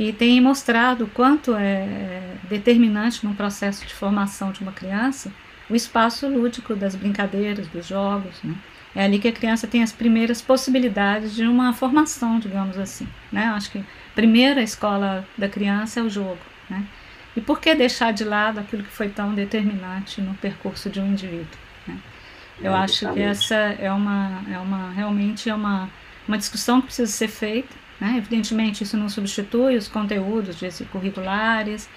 que 0.02 0.12
tem 0.12 0.42
mostrado 0.42 1.06
quanto 1.14 1.54
é, 1.56 1.62
é 1.62 2.36
determinante 2.50 3.24
no 3.24 3.36
processo 3.36 3.86
de 3.86 3.94
formação 3.94 4.52
de 4.52 4.62
uma 4.62 4.72
criança 4.72 5.32
o 5.70 5.76
espaço 5.76 6.28
lúdico 6.28 6.76
das 6.76 6.96
brincadeiras, 6.96 7.68
dos 7.68 7.86
jogos. 7.86 8.42
Né? 8.44 8.56
É 8.96 9.06
ali 9.06 9.20
que 9.20 9.28
a 9.28 9.32
criança 9.32 9.68
tem 9.68 9.84
as 9.84 9.92
primeiras 9.92 10.42
possibilidades 10.42 11.36
de 11.36 11.44
uma 11.44 11.72
formação, 11.72 12.40
digamos 12.40 12.80
assim. 12.80 13.08
Né? 13.32 13.44
Acho 13.56 13.70
que 13.70 13.78
a 13.78 13.84
primeira 14.16 14.64
escola 14.64 15.24
da 15.38 15.48
criança 15.48 16.00
é 16.00 16.04
o 16.04 16.10
jogo. 16.10 16.40
Né? 16.68 16.84
E 17.38 17.40
por 17.40 17.62
que 17.62 17.76
deixar 17.76 18.12
de 18.12 18.24
lado 18.24 18.60
aquilo 18.60 18.82
que 18.82 18.92
foi 18.92 19.08
tão 19.08 19.36
determinante 19.36 20.20
no 20.20 20.34
percurso 20.34 20.90
de 20.90 21.00
um 21.00 21.12
indivíduo? 21.12 21.60
Né? 21.88 21.96
Eu 22.60 22.74
acho 22.74 23.08
que 23.14 23.20
essa 23.20 23.56
é 23.56 23.92
uma, 23.92 24.42
é 24.52 24.58
uma 24.58 24.90
realmente 24.90 25.48
é 25.48 25.54
uma, 25.54 25.88
uma 26.28 26.40
discussão 26.40 26.82
que 26.82 26.88
precisa 26.88 27.12
ser 27.12 27.28
feita 27.28 27.81
né? 28.02 28.16
Evidentemente, 28.18 28.84
isso 28.84 28.98
não 28.98 29.08
substitui 29.08 29.78
os 29.78 29.88
conteúdos 29.88 30.58
curriculares, 30.92 31.88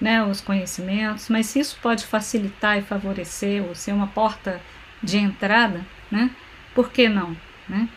né, 0.00 0.20
os 0.24 0.40
conhecimentos, 0.40 1.28
mas 1.28 1.46
se 1.46 1.60
isso 1.60 1.78
pode 1.80 2.04
facilitar 2.04 2.76
e 2.76 2.82
favorecer 2.82 3.62
ou 3.62 3.72
ser 3.72 3.92
uma 3.92 4.08
porta 4.08 4.60
de 5.00 5.16
entrada, 5.16 5.86
né, 6.10 6.28
por 6.74 6.90
que 6.90 7.08
não? 7.08 7.36
Né? 7.68 7.88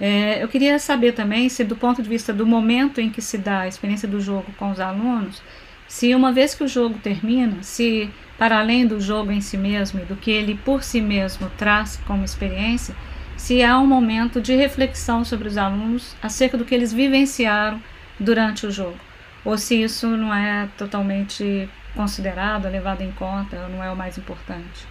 É, 0.00 0.42
eu 0.42 0.48
queria 0.48 0.78
saber 0.78 1.12
também 1.12 1.50
se, 1.50 1.62
do 1.62 1.76
ponto 1.76 2.02
de 2.02 2.08
vista 2.08 2.32
do 2.32 2.46
momento 2.46 3.02
em 3.02 3.10
que 3.10 3.20
se 3.20 3.36
dá 3.36 3.60
a 3.60 3.68
experiência 3.68 4.08
do 4.08 4.18
jogo 4.18 4.50
com 4.58 4.70
os 4.70 4.80
alunos, 4.80 5.42
se 5.86 6.14
uma 6.14 6.32
vez 6.32 6.54
que 6.54 6.64
o 6.64 6.68
jogo 6.68 6.98
termina, 6.98 7.62
se 7.62 8.08
para 8.38 8.58
além 8.58 8.86
do 8.86 8.98
jogo 8.98 9.30
em 9.30 9.42
si 9.42 9.58
mesmo 9.58 10.00
e 10.00 10.04
do 10.04 10.16
que 10.16 10.30
ele 10.30 10.54
por 10.64 10.82
si 10.82 11.02
mesmo 11.02 11.50
traz 11.58 12.00
como 12.06 12.24
experiência, 12.24 12.96
se 13.42 13.60
há 13.60 13.76
um 13.76 13.86
momento 13.88 14.40
de 14.40 14.54
reflexão 14.54 15.24
sobre 15.24 15.48
os 15.48 15.58
alunos 15.58 16.14
acerca 16.22 16.56
do 16.56 16.64
que 16.64 16.72
eles 16.72 16.92
vivenciaram 16.92 17.82
durante 18.16 18.64
o 18.64 18.70
jogo, 18.70 18.96
ou 19.44 19.58
se 19.58 19.82
isso 19.82 20.06
não 20.06 20.32
é 20.32 20.68
totalmente 20.78 21.68
considerado, 21.92 22.68
levado 22.68 23.02
em 23.02 23.10
conta, 23.10 23.66
não 23.66 23.82
é 23.82 23.90
o 23.90 23.96
mais 23.96 24.16
importante. 24.16 24.86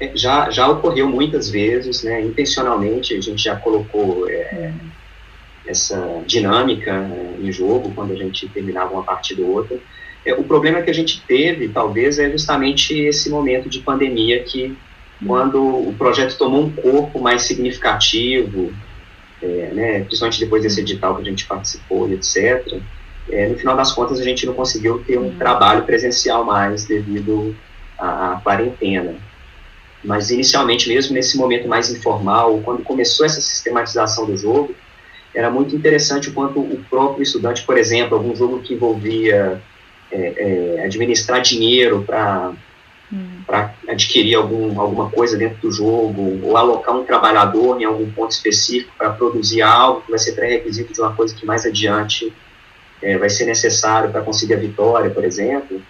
É, 0.00 0.10
já, 0.16 0.50
já 0.50 0.66
ocorreu 0.66 1.08
muitas 1.08 1.48
vezes, 1.48 2.02
né, 2.02 2.20
intencionalmente, 2.20 3.14
a 3.14 3.20
gente 3.20 3.44
já 3.44 3.54
colocou 3.54 4.28
é, 4.28 4.72
uhum. 4.74 4.90
essa 5.68 6.24
dinâmica 6.26 6.90
é, 6.90 7.46
em 7.46 7.52
jogo 7.52 7.92
quando 7.94 8.12
a 8.12 8.16
gente 8.16 8.48
terminava 8.48 8.92
uma 8.92 9.04
partida 9.04 9.40
ou 9.40 9.52
outra. 9.52 9.78
É, 10.24 10.34
o 10.34 10.42
problema 10.42 10.82
que 10.82 10.90
a 10.90 10.94
gente 10.94 11.22
teve, 11.28 11.68
talvez, 11.68 12.18
é 12.18 12.28
justamente 12.28 12.92
esse 12.92 13.30
momento 13.30 13.68
de 13.68 13.78
pandemia 13.78 14.42
que 14.42 14.76
quando 15.24 15.62
o 15.62 15.94
projeto 15.96 16.36
tomou 16.36 16.64
um 16.64 16.70
corpo 16.70 17.20
mais 17.20 17.42
significativo, 17.42 18.72
é, 19.42 19.70
né, 19.72 20.00
principalmente 20.04 20.40
depois 20.40 20.62
desse 20.62 20.80
edital 20.80 21.16
que 21.16 21.22
a 21.22 21.24
gente 21.24 21.46
participou 21.46 22.10
etc., 22.10 22.80
é, 23.28 23.48
no 23.48 23.56
final 23.56 23.76
das 23.76 23.92
contas 23.92 24.20
a 24.20 24.24
gente 24.24 24.46
não 24.46 24.54
conseguiu 24.54 25.02
ter 25.04 25.18
um 25.18 25.36
trabalho 25.36 25.84
presencial 25.84 26.44
mais 26.44 26.84
devido 26.84 27.56
à, 27.98 28.32
à 28.32 28.40
quarentena. 28.40 29.16
Mas 30.04 30.30
inicialmente, 30.30 30.88
mesmo 30.88 31.14
nesse 31.14 31.36
momento 31.36 31.66
mais 31.66 31.90
informal, 31.90 32.60
quando 32.64 32.82
começou 32.84 33.26
essa 33.26 33.40
sistematização 33.40 34.26
do 34.26 34.36
jogo, 34.36 34.74
era 35.34 35.50
muito 35.50 35.74
interessante 35.74 36.28
o 36.28 36.32
quanto 36.32 36.60
o 36.60 36.84
próprio 36.88 37.22
estudante, 37.22 37.64
por 37.64 37.76
exemplo, 37.76 38.16
algum 38.16 38.34
jogo 38.34 38.60
que 38.60 38.74
envolvia 38.74 39.60
é, 40.10 40.76
é, 40.78 40.84
administrar 40.84 41.42
dinheiro 41.42 42.04
para 42.06 42.52
hum. 43.12 43.42
para 43.46 43.74
adquirir 43.88 44.34
algum, 44.34 44.80
alguma 44.80 45.10
coisa 45.10 45.36
dentro 45.36 45.58
do 45.58 45.70
jogo, 45.70 46.40
ou 46.42 46.56
alocar 46.56 46.96
um 46.96 47.04
trabalhador 47.04 47.80
em 47.80 47.84
algum 47.84 48.10
ponto 48.10 48.32
específico 48.32 48.92
para 48.96 49.10
produzir 49.10 49.62
algo 49.62 50.02
que 50.02 50.10
vai 50.10 50.18
ser 50.18 50.32
pré-requisito 50.32 50.92
de 50.92 51.00
uma 51.00 51.14
coisa 51.14 51.34
que 51.34 51.46
mais 51.46 51.64
adiante 51.64 52.32
é, 53.02 53.16
vai 53.18 53.30
ser 53.30 53.46
necessário 53.46 54.10
para 54.10 54.22
conseguir 54.22 54.54
a 54.54 54.58
vitória, 54.58 55.10
por 55.10 55.24
exemplo, 55.24 55.80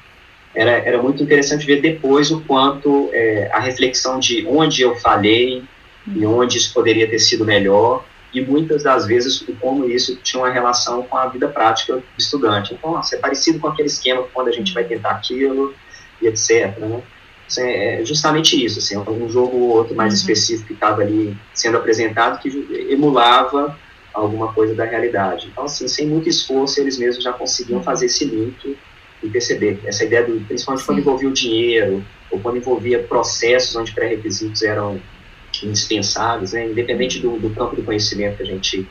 era, 0.55 0.71
era 0.71 1.03
muito 1.03 1.23
interessante 1.23 1.67
ver 1.67 1.83
depois 1.83 2.31
o 2.31 2.41
quanto 2.41 3.11
é, 3.13 3.51
a 3.53 3.61
reflexão 3.61 4.19
de 4.19 4.47
onde 4.49 4.83
eu 4.83 4.97
falhei 4.97 5.63
hum. 6.09 6.13
e 6.17 6.27
onde 6.27 6.57
isso 6.57 6.73
poderia 6.73 7.09
ter 7.09 7.19
sido 7.19 7.45
melhor, 7.45 8.05
e 8.33 8.41
muitas 8.41 8.83
das 8.83 9.07
vezes 9.07 9.45
como 9.61 9.89
isso 9.89 10.17
tinha 10.17 10.43
uma 10.43 10.53
relação 10.53 11.03
com 11.03 11.17
a 11.17 11.27
vida 11.27 11.49
prática 11.49 11.97
do 11.97 12.05
estudante. 12.19 12.75
Então, 12.75 12.93
nossa, 12.93 13.17
é 13.17 13.19
parecido 13.19 13.59
com 13.59 13.69
aquele 13.69 13.89
esquema 13.89 14.25
quando 14.35 14.49
a 14.49 14.53
gente 14.53 14.75
vai 14.75 14.85
tentar 14.85 15.11
aquilo, 15.11 15.75
e 16.21 16.27
etc. 16.27 16.79
Né? 16.79 17.03
Assim, 17.47 17.63
é 17.63 18.05
justamente 18.05 18.63
isso, 18.63 18.79
assim, 18.79 18.97
um 18.97 19.29
jogo 19.29 19.57
ou 19.57 19.69
outro 19.77 19.95
mais 19.95 20.13
uhum. 20.13 20.19
específico 20.19 20.69
que 20.69 20.75
estava 20.75 21.03
ali 21.03 21.37
sendo 21.55 21.77
apresentado 21.77 22.41
que 22.41 22.49
emulava 22.91 23.79
alguma 24.13 24.53
coisa 24.53 24.75
da 24.75 24.85
realidade. 24.85 25.49
Então, 25.53 25.65
assim, 25.65 25.87
sem 25.87 26.07
muito 26.07 26.29
esforço, 26.29 26.81
eles 26.81 26.99
mesmos 26.99 27.23
já 27.23 27.33
conseguiam 27.33 27.83
fazer 27.83 28.07
esse 28.07 28.25
link 28.25 28.77
e 29.23 29.29
perceber 29.29 29.81
essa 29.85 30.05
ideia, 30.05 30.25
do, 30.25 30.41
principalmente 30.47 30.81
Sim. 30.81 30.87
quando 30.87 30.99
envolvia 30.99 31.29
o 31.29 31.33
dinheiro, 31.33 32.05
ou 32.31 32.41
quando 32.41 32.57
envolvia 32.57 33.03
processos 33.03 33.77
onde 33.77 33.93
pré-requisitos 33.93 34.63
eram 34.63 35.01
indispensáveis, 35.63 36.53
né, 36.53 36.67
independente 36.67 37.19
do, 37.19 37.39
do, 37.39 37.51
campo 37.51 37.77
do 37.77 37.83
conhecimento 37.83 38.37
que 38.37 38.43
a 38.43 38.47
gente 38.47 38.87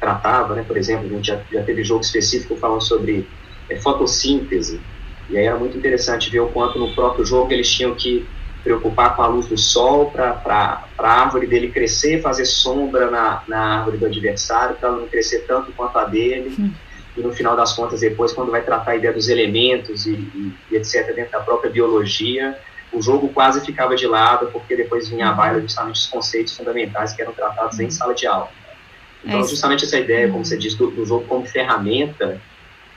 tratava, 0.00 0.54
né, 0.54 0.64
por 0.66 0.76
exemplo, 0.76 1.06
a 1.06 1.08
gente 1.08 1.26
já, 1.26 1.40
já 1.52 1.62
teve 1.62 1.84
jogo 1.84 2.00
específico 2.00 2.56
falando 2.56 2.82
sobre 2.82 3.28
é, 3.68 3.76
fotossíntese, 3.76 4.80
e 5.28 5.36
aí 5.36 5.44
era 5.44 5.56
muito 5.56 5.76
interessante 5.76 6.30
ver 6.30 6.40
o 6.40 6.48
quanto 6.48 6.78
no 6.78 6.94
próprio 6.94 7.24
jogo 7.24 7.52
eles 7.52 7.70
tinham 7.70 7.94
que 7.94 8.26
preocupar 8.62 9.14
com 9.14 9.22
a 9.22 9.26
luz 9.26 9.46
do 9.46 9.56
sol 9.56 10.10
para 10.10 10.84
a 10.98 11.22
árvore 11.22 11.46
dele 11.46 11.70
crescer, 11.70 12.20
fazer 12.20 12.44
sombra 12.44 13.10
na, 13.10 13.42
na 13.46 13.78
árvore 13.78 13.98
do 13.98 14.06
adversário, 14.06 14.76
para 14.76 14.90
não 14.90 15.06
crescer 15.06 15.44
tanto 15.46 15.72
quanto 15.72 15.96
a 15.98 16.04
dele. 16.04 16.50
Sim. 16.54 16.74
E 17.16 17.20
no 17.20 17.32
final 17.32 17.56
das 17.56 17.72
contas, 17.72 18.00
depois, 18.00 18.32
quando 18.32 18.50
vai 18.50 18.62
tratar 18.62 18.92
a 18.92 18.96
ideia 18.96 19.12
dos 19.12 19.28
elementos 19.28 20.06
e, 20.06 20.12
e, 20.12 20.52
e, 20.70 20.76
etc., 20.76 21.14
dentro 21.14 21.32
da 21.32 21.40
própria 21.40 21.70
biologia, 21.70 22.58
o 22.92 23.02
jogo 23.02 23.28
quase 23.28 23.64
ficava 23.64 23.96
de 23.96 24.06
lado, 24.06 24.50
porque 24.52 24.76
depois 24.76 25.08
vinha 25.08 25.28
a 25.28 25.32
baila 25.32 25.60
justamente 25.60 25.96
os 25.96 26.06
conceitos 26.06 26.56
fundamentais 26.56 27.12
que 27.12 27.22
eram 27.22 27.32
tratados 27.32 27.78
em 27.80 27.84
uhum. 27.84 27.90
sala 27.90 28.14
de 28.14 28.26
aula. 28.26 28.50
Então, 29.24 29.40
é 29.40 29.48
justamente 29.48 29.84
essa 29.84 29.98
ideia, 29.98 30.30
como 30.30 30.44
você 30.44 30.56
diz, 30.56 30.74
do, 30.74 30.90
do 30.90 31.04
jogo 31.04 31.26
como 31.26 31.44
ferramenta, 31.44 32.40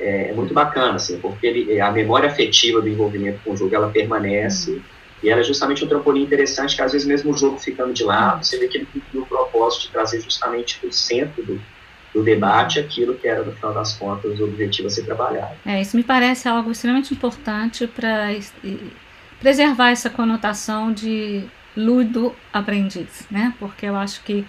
é, 0.01 0.29
é, 0.29 0.33
muito 0.33 0.51
bacana, 0.53 0.95
assim, 0.95 1.19
porque 1.19 1.45
ele, 1.45 1.79
a 1.79 1.91
memória 1.91 2.27
afetiva 2.27 2.81
do 2.81 2.89
envolvimento 2.89 3.39
com 3.43 3.51
o 3.51 3.55
jogo, 3.55 3.73
ela 3.75 3.89
permanece, 3.89 4.81
e 5.21 5.29
ela 5.29 5.41
é 5.41 5.43
justamente 5.43 5.85
um 5.85 5.87
trampolim 5.87 6.23
interessante, 6.23 6.75
que 6.75 6.81
às 6.81 6.91
vezes 6.91 7.07
mesmo 7.07 7.31
o 7.31 7.37
jogo 7.37 7.59
ficando 7.59 7.93
de 7.93 8.03
lado, 8.03 8.43
você 8.43 8.57
vê 8.57 8.67
que 8.67 8.79
ele 8.79 8.87
cumpriu 8.91 9.21
o 9.21 9.25
propósito 9.27 9.83
de 9.83 9.89
trazer 9.89 10.19
justamente 10.21 10.79
o 10.83 10.91
centro 10.91 11.43
do, 11.43 11.61
do 12.15 12.23
debate 12.23 12.79
aquilo 12.79 13.13
que 13.13 13.27
era, 13.27 13.43
no 13.43 13.51
final 13.51 13.73
das 13.75 13.93
contas, 13.93 14.39
o 14.39 14.43
objetivo 14.45 14.87
a 14.87 14.89
ser 14.89 15.03
trabalhado. 15.03 15.53
É, 15.63 15.79
isso 15.79 15.95
me 15.95 16.03
parece 16.03 16.47
algo 16.47 16.71
extremamente 16.71 17.13
importante 17.13 17.85
para 17.85 18.29
preservar 19.39 19.91
essa 19.91 20.09
conotação 20.09 20.91
de 20.91 21.43
ludo 21.77 22.35
aprendiz, 22.51 23.27
né? 23.29 23.53
Porque 23.59 23.85
eu 23.85 23.95
acho 23.95 24.23
que 24.23 24.43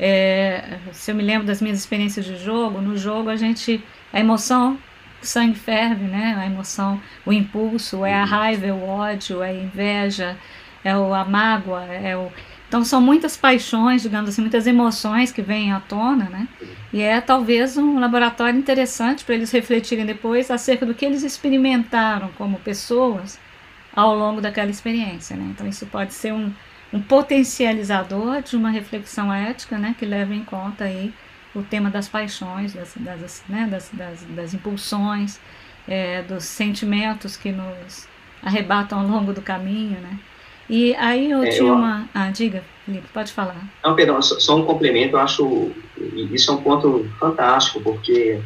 é, 0.00 0.78
se 0.92 1.10
eu 1.10 1.14
me 1.14 1.22
lembro 1.22 1.46
das 1.46 1.60
minhas 1.60 1.78
experiências 1.78 2.24
de 2.24 2.36
jogo, 2.36 2.80
no 2.80 2.96
jogo 2.96 3.28
a 3.28 3.36
gente 3.36 3.84
a 4.12 4.18
emoção 4.18 4.78
o 5.24 5.28
sangue 5.28 5.58
ferve, 5.58 6.04
né? 6.04 6.36
A 6.38 6.46
emoção, 6.46 7.00
o 7.26 7.32
impulso, 7.32 8.04
é 8.04 8.14
a 8.14 8.24
raiva, 8.24 8.66
é 8.66 8.72
o 8.72 8.82
ódio, 8.84 9.42
é 9.42 9.50
a 9.50 9.54
inveja, 9.54 10.36
é 10.84 10.96
o, 10.96 11.12
a 11.12 11.24
mágoa, 11.24 11.84
é 11.84 12.16
o 12.16 12.30
então 12.74 12.84
são 12.84 13.00
muitas 13.00 13.36
paixões, 13.36 14.02
digamos 14.02 14.30
assim, 14.30 14.40
muitas 14.40 14.66
emoções 14.66 15.30
que 15.30 15.40
vêm 15.40 15.72
à 15.72 15.78
tona, 15.78 16.24
né? 16.24 16.48
E 16.92 17.00
é 17.00 17.20
talvez 17.20 17.76
um 17.76 18.00
laboratório 18.00 18.58
interessante 18.58 19.24
para 19.24 19.36
eles 19.36 19.52
refletirem 19.52 20.04
depois 20.04 20.50
acerca 20.50 20.84
do 20.84 20.92
que 20.92 21.04
eles 21.04 21.22
experimentaram 21.22 22.30
como 22.36 22.58
pessoas 22.58 23.38
ao 23.94 24.16
longo 24.16 24.40
daquela 24.40 24.72
experiência, 24.72 25.36
né? 25.36 25.44
Então 25.50 25.68
isso 25.68 25.86
pode 25.86 26.14
ser 26.14 26.32
um, 26.32 26.52
um 26.92 27.00
potencializador 27.00 28.42
de 28.42 28.56
uma 28.56 28.70
reflexão 28.70 29.32
ética, 29.32 29.78
né? 29.78 29.94
Que 29.96 30.04
leva 30.04 30.34
em 30.34 30.44
conta 30.44 30.82
aí 30.82 31.14
o 31.54 31.62
tema 31.62 31.90
das 31.90 32.08
paixões, 32.08 32.74
das, 32.74 32.94
das, 32.96 33.44
né? 33.48 33.68
das, 33.70 33.90
das, 33.92 34.22
das 34.24 34.54
impulsões, 34.54 35.40
é, 35.86 36.22
dos 36.22 36.44
sentimentos 36.44 37.36
que 37.36 37.52
nos 37.52 38.08
arrebatam 38.42 39.00
ao 39.00 39.06
longo 39.06 39.32
do 39.32 39.40
caminho, 39.40 39.98
né? 40.00 40.18
E 40.68 40.94
aí 40.96 41.30
eu 41.30 41.42
é, 41.42 41.50
tinha 41.50 41.68
eu, 41.68 41.74
uma. 41.74 42.08
Ah, 42.14 42.30
diga, 42.30 42.64
Felipe, 42.84 43.06
pode 43.12 43.32
falar. 43.32 43.56
Não, 43.82 43.94
perdão, 43.94 44.20
só, 44.22 44.38
só, 44.40 44.56
um 44.56 44.64
complemento, 44.64 45.16
eu 45.16 45.20
acho. 45.20 45.72
Isso 46.32 46.50
é 46.50 46.54
um 46.54 46.62
ponto 46.62 47.08
fantástico, 47.20 47.80
porque 47.80 48.40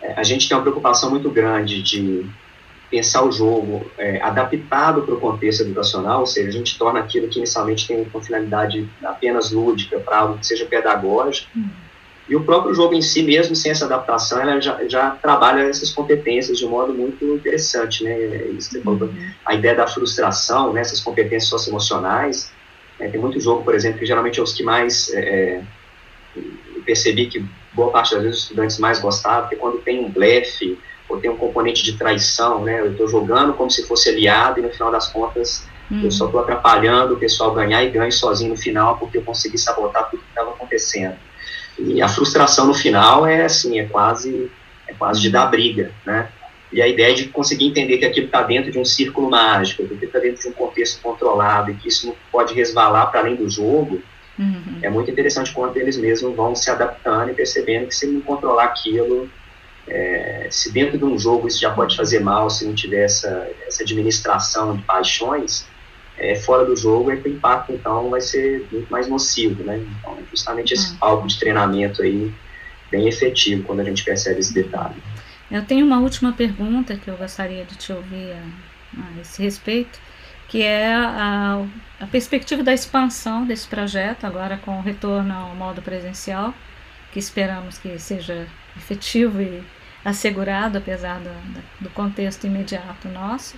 é, 0.00 0.14
a 0.14 0.22
gente 0.22 0.48
tem 0.48 0.56
uma 0.56 0.62
preocupação 0.62 1.10
muito 1.10 1.30
grande 1.30 1.82
de 1.82 2.26
pensar 2.90 3.24
o 3.24 3.32
jogo 3.32 3.90
é, 3.96 4.20
adaptado 4.22 5.02
para 5.02 5.14
o 5.14 5.20
contexto 5.20 5.62
educacional, 5.62 6.20
ou 6.20 6.26
seja, 6.26 6.48
a 6.48 6.52
gente 6.52 6.78
torna 6.78 7.00
aquilo 7.00 7.28
que 7.28 7.38
inicialmente 7.38 7.86
tem 7.86 8.06
uma 8.12 8.22
finalidade 8.22 8.86
apenas 9.02 9.50
lúdica 9.50 9.98
para 9.98 10.18
algo 10.18 10.38
que 10.38 10.46
seja 10.46 10.66
pedagógico. 10.66 11.48
Uhum. 11.56 11.70
E 12.32 12.34
o 12.34 12.42
próprio 12.42 12.72
jogo 12.72 12.94
em 12.94 13.02
si 13.02 13.22
mesmo, 13.22 13.54
sem 13.54 13.72
essa 13.72 13.84
adaptação, 13.84 14.40
ela 14.40 14.58
já, 14.58 14.82
já 14.88 15.10
trabalha 15.10 15.68
essas 15.68 15.90
competências 15.90 16.56
de 16.56 16.64
um 16.64 16.70
modo 16.70 16.94
muito 16.94 17.22
interessante, 17.26 18.02
né? 18.02 18.16
Uhum. 18.86 19.30
A 19.44 19.54
ideia 19.54 19.74
da 19.74 19.86
frustração, 19.86 20.72
né? 20.72 20.80
essas 20.80 20.98
competências 20.98 21.50
socioemocionais. 21.50 22.50
Né? 22.98 23.08
Tem 23.08 23.20
muito 23.20 23.38
jogo, 23.38 23.62
por 23.62 23.74
exemplo, 23.74 23.98
que 23.98 24.06
geralmente 24.06 24.40
é 24.40 24.42
os 24.42 24.54
que 24.54 24.62
mais... 24.62 25.12
É, 25.12 25.20
é 25.20 25.62
percebi 26.86 27.26
que 27.26 27.44
boa 27.74 27.90
parte 27.90 28.14
das 28.14 28.22
vezes 28.22 28.38
os 28.38 28.44
estudantes 28.44 28.78
mais 28.78 28.98
gostavam, 28.98 29.42
porque 29.42 29.56
quando 29.56 29.82
tem 29.82 30.02
um 30.02 30.10
blefe 30.10 30.78
ou 31.10 31.20
tem 31.20 31.30
um 31.30 31.36
componente 31.36 31.84
de 31.84 31.98
traição, 31.98 32.64
né? 32.64 32.80
Eu 32.80 32.92
estou 32.92 33.08
jogando 33.08 33.52
como 33.52 33.70
se 33.70 33.86
fosse 33.86 34.08
aliado 34.08 34.58
e 34.58 34.62
no 34.62 34.70
final 34.70 34.90
das 34.90 35.06
contas 35.08 35.68
eu 36.02 36.10
só 36.10 36.24
estou 36.24 36.40
atrapalhando 36.40 37.12
o 37.12 37.18
pessoal 37.18 37.52
ganhar 37.52 37.84
e 37.84 37.90
ganho 37.90 38.10
sozinho 38.10 38.48
no 38.48 38.56
final 38.56 38.96
porque 38.96 39.18
eu 39.18 39.22
consegui 39.22 39.58
sabotar 39.58 40.08
tudo 40.08 40.22
que 40.22 40.28
estava 40.30 40.52
acontecendo. 40.52 41.16
E 41.84 42.00
a 42.00 42.08
frustração 42.08 42.66
no 42.66 42.74
final 42.74 43.26
é 43.26 43.44
assim, 43.44 43.78
é 43.78 43.84
quase, 43.84 44.50
é 44.86 44.92
quase 44.94 45.20
de 45.20 45.30
dar 45.30 45.46
briga, 45.46 45.90
né? 46.06 46.28
E 46.72 46.80
a 46.80 46.88
ideia 46.88 47.14
de 47.14 47.28
conseguir 47.28 47.66
entender 47.66 47.98
que 47.98 48.04
aquilo 48.04 48.26
está 48.26 48.42
dentro 48.42 48.70
de 48.70 48.78
um 48.78 48.84
círculo 48.84 49.28
mágico, 49.28 49.86
que 49.86 50.04
está 50.04 50.18
dentro 50.18 50.40
de 50.40 50.48
um 50.48 50.52
contexto 50.52 51.02
controlado 51.02 51.70
e 51.70 51.74
que 51.74 51.88
isso 51.88 52.06
não 52.06 52.16
pode 52.30 52.54
resvalar 52.54 53.10
para 53.10 53.20
além 53.20 53.36
do 53.36 53.48
jogo, 53.50 54.00
uhum. 54.38 54.78
é 54.80 54.88
muito 54.88 55.10
interessante 55.10 55.52
quando 55.52 55.76
eles 55.76 55.98
mesmos 55.98 56.34
vão 56.34 56.54
se 56.54 56.70
adaptando 56.70 57.30
e 57.30 57.34
percebendo 57.34 57.88
que 57.88 57.94
se 57.94 58.06
não 58.06 58.22
controlar 58.22 58.64
aquilo, 58.64 59.28
é, 59.86 60.46
se 60.50 60.72
dentro 60.72 60.96
de 60.96 61.04
um 61.04 61.18
jogo 61.18 61.46
isso 61.46 61.60
já 61.60 61.70
pode 61.70 61.94
fazer 61.94 62.20
mal, 62.20 62.48
se 62.48 62.64
não 62.64 62.74
tiver 62.74 63.04
essa, 63.04 63.50
essa 63.66 63.82
administração 63.82 64.76
de 64.76 64.82
paixões, 64.84 65.66
é, 66.18 66.36
fora 66.36 66.64
do 66.64 66.76
jogo, 66.76 67.10
é 67.10 67.16
que 67.16 67.28
o 67.28 67.32
impacto, 67.32 67.72
então, 67.72 68.10
vai 68.10 68.20
ser 68.20 68.66
muito 68.70 68.90
mais 68.90 69.08
nocivo, 69.08 69.62
né? 69.64 69.78
Então, 69.98 70.18
justamente 70.30 70.74
esse 70.74 70.94
palco 70.96 71.26
de 71.26 71.38
treinamento 71.38 72.02
aí, 72.02 72.32
bem 72.90 73.08
efetivo, 73.08 73.64
quando 73.64 73.80
a 73.80 73.84
gente 73.84 74.04
percebe 74.04 74.40
esse 74.40 74.52
detalhe. 74.52 75.02
Eu 75.50 75.64
tenho 75.64 75.84
uma 75.84 76.00
última 76.00 76.32
pergunta 76.32 76.96
que 76.96 77.08
eu 77.08 77.16
gostaria 77.16 77.64
de 77.64 77.76
te 77.76 77.92
ouvir 77.92 78.32
a, 78.32 79.02
a 79.02 79.20
esse 79.20 79.42
respeito, 79.42 79.98
que 80.48 80.62
é 80.62 80.94
a, 80.94 81.64
a, 82.00 82.06
perspectiva 82.06 82.62
da 82.62 82.74
expansão 82.74 83.46
desse 83.46 83.66
projeto, 83.66 84.24
agora 84.24 84.58
com 84.58 84.78
o 84.78 84.82
retorno 84.82 85.32
ao 85.32 85.54
modo 85.54 85.80
presencial, 85.80 86.54
que 87.12 87.18
esperamos 87.18 87.78
que 87.78 87.98
seja 87.98 88.46
efetivo 88.76 89.40
e 89.40 89.62
assegurado, 90.04 90.78
apesar 90.78 91.20
do, 91.20 91.30
do 91.80 91.90
contexto 91.90 92.46
imediato 92.46 93.08
nosso. 93.08 93.56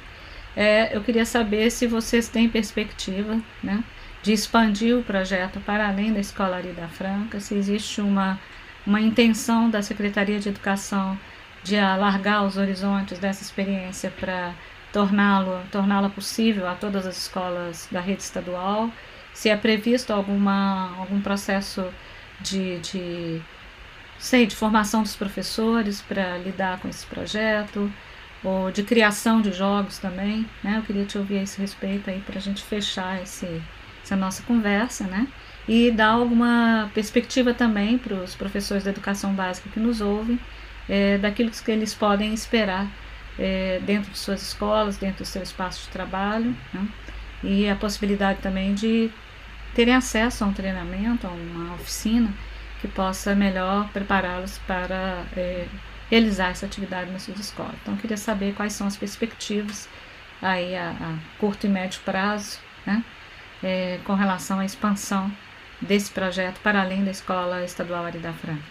É, 0.57 0.97
eu 0.97 1.03
queria 1.03 1.25
saber 1.25 1.71
se 1.71 1.87
vocês 1.87 2.29
têm 2.29 2.49
perspectiva 2.49 3.41
né, 3.63 3.83
de 4.23 4.33
expandir 4.33 4.97
o 4.97 5.03
projeto 5.03 5.61
para 5.61 5.89
além 5.89 6.13
da 6.13 6.21
Escola 6.21 6.57
Arida 6.57 6.89
Franca, 6.89 7.41
se 7.41 7.55
existe 7.55 8.01
uma, 8.01 8.39
uma 8.87 9.01
intenção 9.01 9.69
da 9.69 9.83
Secretaria 9.83 10.39
de 10.39 10.49
Educação 10.49 11.19
de 11.63 11.77
alargar 11.79 12.45
os 12.45 12.57
horizontes 12.57 13.19
dessa 13.19 13.43
experiência 13.43 14.11
para 14.11 14.55
torná-lo 14.93 15.61
torná-la 15.73 16.09
possível 16.09 16.69
a 16.69 16.75
todas 16.77 17.05
as 17.07 17.17
escolas 17.17 17.89
da 17.91 18.01
rede 18.01 18.23
estadual, 18.23 18.91
se 19.33 19.49
é 19.49 19.57
previsto 19.57 20.13
alguma, 20.13 20.95
algum 20.97 21.21
processo 21.21 21.85
de, 22.41 22.79
de, 22.79 23.43
sei, 24.19 24.47
de 24.47 24.55
formação 24.55 25.03
dos 25.03 25.17
professores 25.17 26.01
para 26.01 26.39
lidar 26.39 26.79
com 26.81 26.89
esse 26.89 27.05
projeto, 27.07 27.93
ou 28.45 28.71
de 28.71 28.83
criação 28.83 29.41
de 29.41 29.51
jogos 29.53 29.99
também, 29.99 30.47
né? 30.63 30.77
Eu 30.77 30.83
queria 30.83 31.05
te 31.05 31.17
ouvir 31.17 31.39
a 31.39 31.43
esse 31.43 31.59
respeito 31.61 32.11
aí 32.11 32.21
para 32.21 32.39
a 32.39 32.41
gente 32.41 32.63
fechar 32.63 33.21
esse, 33.23 33.63
essa 34.03 34.15
nossa 34.15 34.43
conversa, 34.43 35.05
né? 35.05 35.27
E 35.67 35.91
dar 35.91 36.11
alguma 36.11 36.91
perspectiva 36.93 37.55
também 37.55 37.97
para 37.97 38.15
os 38.15 38.35
professores 38.35 38.85
da 38.85 38.91
educação 38.91 39.33
básica 39.33 39.71
que 39.71 39.81
nos 39.81 40.03
ouvem, 40.03 40.39
é, 40.89 41.17
daquilo 41.17 41.51
que 41.51 41.71
eles 41.71 41.95
podem 41.95 42.35
esperar 42.35 42.87
é, 43.39 43.81
dentro 43.85 44.11
de 44.13 44.19
suas 44.19 44.43
escolas, 44.43 44.99
dentro 44.99 45.25
do 45.25 45.27
seu 45.27 45.43
espaço 45.43 45.87
de 45.87 45.89
trabalho, 45.89 46.55
né? 46.73 46.87
e 47.43 47.69
a 47.69 47.77
possibilidade 47.77 48.41
também 48.41 48.75
de 48.75 49.11
terem 49.75 49.95
acesso 49.95 50.45
a 50.45 50.47
um 50.47 50.53
treinamento, 50.53 51.27
a 51.27 51.31
uma 51.31 51.75
oficina 51.75 52.33
que 52.81 52.89
possa 52.89 53.35
melhor 53.35 53.89
prepará-los 53.91 54.59
para 54.67 55.25
é, 55.37 55.67
realizar 56.15 56.51
essa 56.51 56.65
atividade 56.65 57.11
nas 57.11 57.23
suas 57.23 57.41
escolas. 57.41 57.75
Então, 57.83 57.97
queria 57.97 58.17
saber 58.17 58.55
quais 58.55 58.73
são 58.73 58.87
as 58.87 58.97
perspectivas 58.97 59.89
aí 60.41 60.77
a, 60.77 60.91
a 60.91 61.19
curto 61.41 61.67
e 61.67 61.69
médio 61.69 62.01
prazo, 62.05 62.59
né, 62.87 63.05
é, 63.61 63.99
com 64.05 64.15
relação 64.15 64.61
à 64.61 64.65
expansão 64.65 65.33
desse 65.81 66.13
projeto 66.13 66.61
para 66.63 66.83
além 66.83 67.05
da 67.05 67.11
Escola 67.11 67.65
Estadual 67.65 68.05
Arida 68.05 68.33
Franca. 68.33 68.63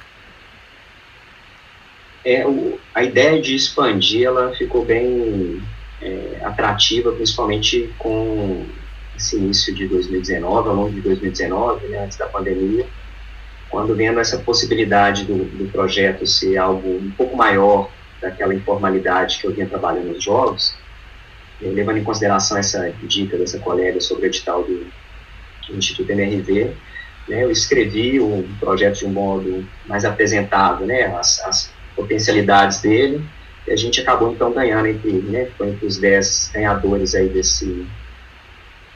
É, 2.24 2.48
o, 2.48 2.80
a 2.96 3.04
ideia 3.04 3.42
de 3.42 3.56
expandir, 3.56 4.26
ela 4.26 4.54
ficou 4.56 4.86
bem 4.86 5.62
é, 6.02 6.40
atrativa, 6.46 7.12
principalmente 7.12 7.94
com 7.98 8.66
esse 9.18 9.36
início 9.36 9.76
de 9.76 9.86
2019, 9.90 10.70
ao 10.70 10.76
longo 10.76 10.92
de 10.92 11.02
2019, 11.02 11.88
né, 11.88 12.06
antes 12.06 12.18
da 12.18 12.28
pandemia, 12.28 12.88
quando 13.74 13.96
vendo 13.96 14.20
essa 14.20 14.38
possibilidade 14.38 15.26
do, 15.26 15.46
do 15.46 15.68
projeto 15.72 16.28
ser 16.28 16.58
algo 16.58 16.88
um 16.88 17.10
pouco 17.10 17.36
maior 17.36 17.90
daquela 18.22 18.54
informalidade 18.54 19.40
que 19.40 19.48
eu 19.48 19.52
vinha 19.52 19.66
trabalhando 19.66 20.14
nos 20.14 20.24
jogos, 20.24 20.76
levando 21.60 21.98
em 21.98 22.04
consideração 22.04 22.56
essa 22.56 22.94
dica 23.02 23.36
dessa 23.36 23.58
colega 23.58 24.00
sobre 24.00 24.26
o 24.26 24.28
edital 24.28 24.64
do, 24.64 24.86
do 25.68 25.76
Instituto 25.76 26.12
MRV, 26.12 26.72
né, 27.28 27.44
eu 27.44 27.50
escrevi 27.50 28.20
o 28.20 28.48
projeto 28.60 29.00
de 29.00 29.06
um 29.08 29.12
modo 29.12 29.68
mais 29.88 30.06
apresentável, 30.06 30.86
né, 30.86 31.06
as, 31.18 31.40
as 31.42 31.74
potencialidades 31.96 32.80
dele, 32.80 33.26
e 33.66 33.72
a 33.72 33.76
gente 33.76 34.00
acabou 34.00 34.32
então 34.32 34.52
ganhando 34.52 34.86
entre, 34.86 35.14
né, 35.14 35.48
foi 35.58 35.70
entre 35.70 35.88
os 35.88 35.98
10 35.98 36.52
ganhadores 36.54 37.16
aí 37.16 37.28
desse, 37.28 37.88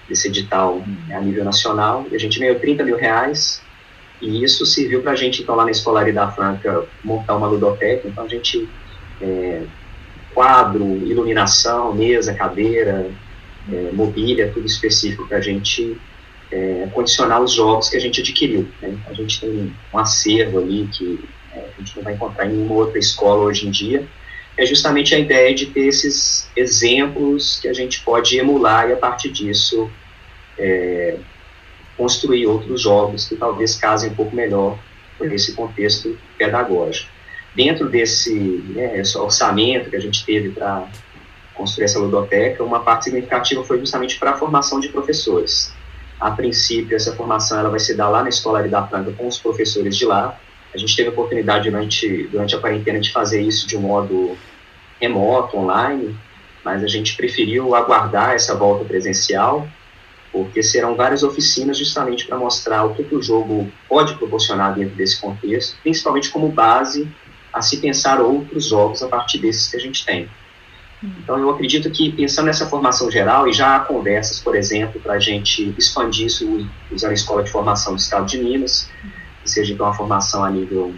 desse 0.08 0.28
edital 0.28 0.84
né, 1.08 1.16
a 1.16 1.20
nível 1.20 1.44
nacional, 1.44 2.06
e 2.12 2.16
a 2.16 2.20
gente 2.20 2.38
ganhou 2.38 2.60
30 2.60 2.84
mil 2.84 2.96
reais, 2.96 3.66
e 4.22 4.44
isso 4.44 4.66
serviu 4.66 5.02
para 5.02 5.12
a 5.12 5.16
gente, 5.16 5.42
então, 5.42 5.56
lá 5.56 5.64
na 5.64 5.72
Escolaridade 5.72 6.36
Franca, 6.36 6.86
montar 7.04 7.36
uma 7.36 7.48
ludoteca. 7.48 8.08
Então, 8.08 8.24
a 8.24 8.28
gente, 8.28 8.68
é, 9.22 9.64
quadro, 10.34 10.84
iluminação, 11.06 11.94
mesa, 11.94 12.34
cadeira, 12.34 13.12
é, 13.72 13.92
mobília, 13.94 14.52
tudo 14.54 14.66
específico 14.66 15.28
para 15.28 15.38
a 15.38 15.42
gente 15.42 15.98
é, 16.52 16.88
condicionar 16.94 17.42
os 17.42 17.54
jogos 17.54 17.90
que 17.90 17.98
a 17.98 18.00
gente 18.00 18.22
adquiriu. 18.22 18.68
Né? 18.82 18.98
A 19.08 19.14
gente 19.14 19.40
tem 19.40 19.74
um 19.94 19.98
acervo 20.00 20.60
ali 20.60 20.90
que 20.92 21.20
é, 21.54 21.60
a 21.60 21.80
gente 21.80 21.96
não 21.98 22.04
vai 22.04 22.14
encontrar 22.14 22.48
em 22.48 22.54
nenhuma 22.54 22.76
outra 22.76 22.98
escola 22.98 23.44
hoje 23.44 23.68
em 23.68 23.72
dia. 23.72 24.08
É 24.58 24.66
justamente 24.66 25.14
a 25.14 25.20
ideia 25.20 25.54
de 25.54 25.68
ter 25.68 25.86
esses 25.86 26.50
exemplos 26.56 27.60
que 27.60 27.68
a 27.68 27.74
gente 27.74 28.02
pode 28.02 28.36
emular 28.38 28.90
e 28.90 28.94
a 28.94 28.98
partir 28.98 29.30
disso 29.30 29.90
é, 30.58 31.18
construir 31.98 32.46
outros 32.46 32.82
jogos 32.82 33.28
que 33.28 33.36
talvez 33.36 33.76
casem 33.76 34.12
um 34.12 34.16
pouco 34.16 34.36
melhor 34.36 34.78
com 35.18 35.26
esse 35.26 35.54
contexto 35.54 36.18
pedagógico. 36.38 37.10
Dentro 37.56 37.90
desse 37.90 38.64
né, 38.70 39.02
orçamento 39.16 39.90
que 39.90 39.96
a 39.96 40.00
gente 40.00 40.24
teve 40.24 40.50
para 40.50 40.88
construir 41.56 41.86
essa 41.86 41.98
ludoteca, 41.98 42.64
uma 42.64 42.82
parte 42.82 43.06
significativa 43.06 43.64
foi 43.64 43.80
justamente 43.80 44.20
para 44.20 44.32
a 44.32 44.38
formação 44.38 44.80
de 44.80 44.90
professores. 44.90 45.74
A 46.20 46.32
princípio, 46.32 46.96
essa 46.96 47.16
formação 47.16 47.60
ela 47.60 47.70
vai 47.70 47.80
se 47.80 47.96
dar 47.96 48.10
lá 48.10 48.22
na 48.22 48.30
Escola 48.30 48.62
da 48.68 48.86
Franca 48.88 49.12
com 49.12 49.28
os 49.28 49.40
professores 49.40 49.98
de 49.98 50.06
lá. 50.06 50.40
A 50.74 50.78
gente 50.78 50.96
teve 50.96 51.10
a 51.10 51.12
oportunidade 51.12 51.70
durante, 51.70 52.28
durante 52.28 52.56
a 52.56 52.60
quarentena 52.60 53.00
de 53.00 53.12
fazer 53.12 53.42
isso 53.42 53.68
de 53.68 53.76
um 53.76 53.82
modo 53.82 54.38
remoto, 55.00 55.58
online, 55.58 56.16
mas 56.64 56.84
a 56.84 56.88
gente 56.88 57.16
preferiu 57.16 57.76
aguardar 57.76 58.34
essa 58.34 58.56
volta 58.56 58.86
presencial, 58.86 59.68
porque 60.32 60.62
serão 60.62 60.96
várias 60.96 61.24
oficinas 61.24 61.78
justamente 61.78 62.26
para 62.26 62.38
mostrar 62.38 62.86
o 62.86 62.94
que, 62.94 63.04
que 63.04 63.16
o 63.16 63.22
jogo 63.22 63.72
pode 63.88 64.16
proporcionar 64.16 64.76
dentro 64.76 64.96
desse 64.96 65.20
contexto, 65.20 65.78
principalmente 65.82 66.30
como 66.30 66.50
base 66.50 67.08
a 67.54 67.62
se 67.62 67.78
pensar 67.78 68.22
outros 68.22 68.66
jogos 68.66 69.02
a 69.02 69.08
partir 69.08 69.40
desses 69.40 69.68
que 69.68 69.78
a 69.78 69.80
gente 69.80 70.06
tem. 70.06 70.30
Então, 71.04 71.38
eu 71.38 71.50
acredito 71.50 71.92
que, 71.92 72.12
pensando 72.12 72.48
nessa 72.48 72.68
formação 72.68 73.10
geral, 73.12 73.48
e 73.48 73.54
já 73.54 73.76
há 73.76 73.80
conversas, 73.80 74.40
por 74.40 74.56
exemplo, 74.56 75.00
para 75.00 75.14
a 75.14 75.20
gente 75.20 75.74
expandir 75.78 76.26
isso 76.26 76.68
usando 76.92 77.12
a 77.12 77.14
Escola 77.14 77.44
de 77.44 77.52
Formação 77.52 77.94
do 77.94 78.00
Estado 78.00 78.26
de 78.26 78.40
Minas, 78.40 78.90
que 79.44 79.50
seja 79.50 79.74
então 79.74 79.86
uma 79.86 79.94
formação 79.94 80.44
a 80.44 80.50
nível 80.50 80.94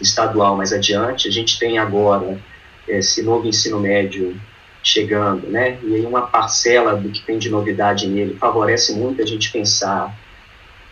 estadual 0.00 0.56
mais 0.56 0.72
adiante. 0.72 1.26
A 1.26 1.32
gente 1.32 1.58
tem 1.58 1.78
agora 1.78 2.38
esse 2.86 3.22
novo 3.22 3.48
ensino 3.48 3.80
médio 3.80 4.40
chegando, 4.86 5.48
né? 5.48 5.78
E 5.82 5.96
aí 5.96 6.06
uma 6.06 6.22
parcela 6.22 6.96
do 6.96 7.10
que 7.10 7.22
tem 7.22 7.38
de 7.38 7.50
novidade 7.50 8.06
nele 8.06 8.36
favorece 8.36 8.94
muito 8.94 9.20
a 9.20 9.26
gente 9.26 9.50
pensar 9.50 10.16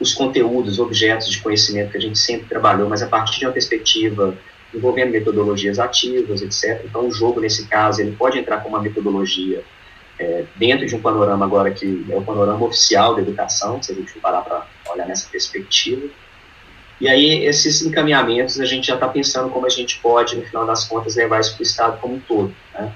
os 0.01 0.13
conteúdos, 0.13 0.79
objetos 0.79 1.31
de 1.31 1.41
conhecimento 1.41 1.93
que 1.93 1.97
a 1.97 2.01
gente 2.01 2.19
sempre 2.19 2.47
trabalhou, 2.49 2.89
mas 2.89 3.03
a 3.03 3.07
partir 3.07 3.39
de 3.39 3.47
uma 3.47 3.53
perspectiva 3.53 4.37
envolvendo 4.75 5.13
metodologias 5.13 5.79
ativas, 5.79 6.43
etc. 6.43 6.85
Então, 6.85 7.07
o 7.07 7.13
jogo, 7.13 7.41
nesse 7.41 7.67
caso, 7.69 8.01
ele 8.01 8.13
pode 8.13 8.37
entrar 8.37 8.59
com 8.59 8.69
uma 8.69 8.83
metodologia 8.83 9.63
é, 10.19 10.45
dentro 10.57 10.85
de 10.87 10.97
um 10.97 11.01
panorama 11.01 11.45
agora 11.45 11.71
que 11.71 12.05
é 12.11 12.17
o 12.17 12.23
panorama 12.23 12.67
oficial 12.67 13.15
da 13.15 13.23
educação, 13.23 13.81
se 13.81 13.93
a 13.93 13.95
gente 13.95 14.13
parar 14.19 14.43
para 14.43 14.67
olhar 14.93 15.07
nessa 15.07 15.29
perspectiva. 15.29 16.09
E 17.01 17.09
aí, 17.09 17.45
esses 17.45 17.83
encaminhamentos, 17.83 18.59
a 18.59 18.65
gente 18.65 18.89
já 18.89 18.95
está 18.95 19.07
pensando 19.07 19.49
como 19.51 19.67
a 19.67 19.71
gente 19.71 20.01
pode, 20.01 20.37
no 20.37 20.43
final 20.43 20.67
das 20.67 20.85
contas, 20.85 21.15
levar 21.15 21.41
isso 21.41 21.55
para 21.55 21.61
o 21.61 21.63
Estado 21.63 22.01
como 22.01 22.15
um 22.15 22.21
todo. 22.21 22.55
Né? 22.73 22.93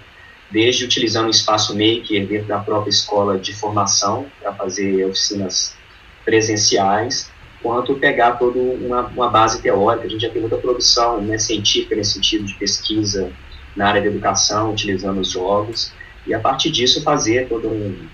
Desde 0.50 0.84
utilizando 0.84 1.26
o 1.26 1.30
espaço 1.30 1.72
maker 1.74 2.26
dentro 2.26 2.48
da 2.48 2.58
própria 2.58 2.90
escola 2.90 3.38
de 3.38 3.54
formação, 3.54 4.26
para 4.40 4.52
fazer 4.54 5.04
oficinas 5.04 5.76
presenciais, 6.24 7.30
quanto 7.62 7.94
pegar 7.94 8.32
toda 8.32 8.58
uma, 8.58 9.06
uma, 9.06 9.28
base 9.28 9.60
teórica. 9.60 10.06
A 10.06 10.10
gente 10.10 10.22
já 10.22 10.30
tem 10.30 10.40
muita 10.40 10.56
produção 10.56 11.20
né, 11.20 11.38
científica 11.38 11.96
nesse 11.96 12.12
sentido 12.12 12.44
de 12.44 12.54
pesquisa 12.54 13.32
na 13.76 13.88
área 13.88 14.00
da 14.00 14.08
educação, 14.08 14.72
utilizando 14.72 15.20
os 15.20 15.30
jogos, 15.30 15.92
e 16.26 16.34
a 16.34 16.40
partir 16.40 16.70
disso 16.70 17.02
fazer 17.02 17.48
todo 17.48 17.68
um, 17.68 18.08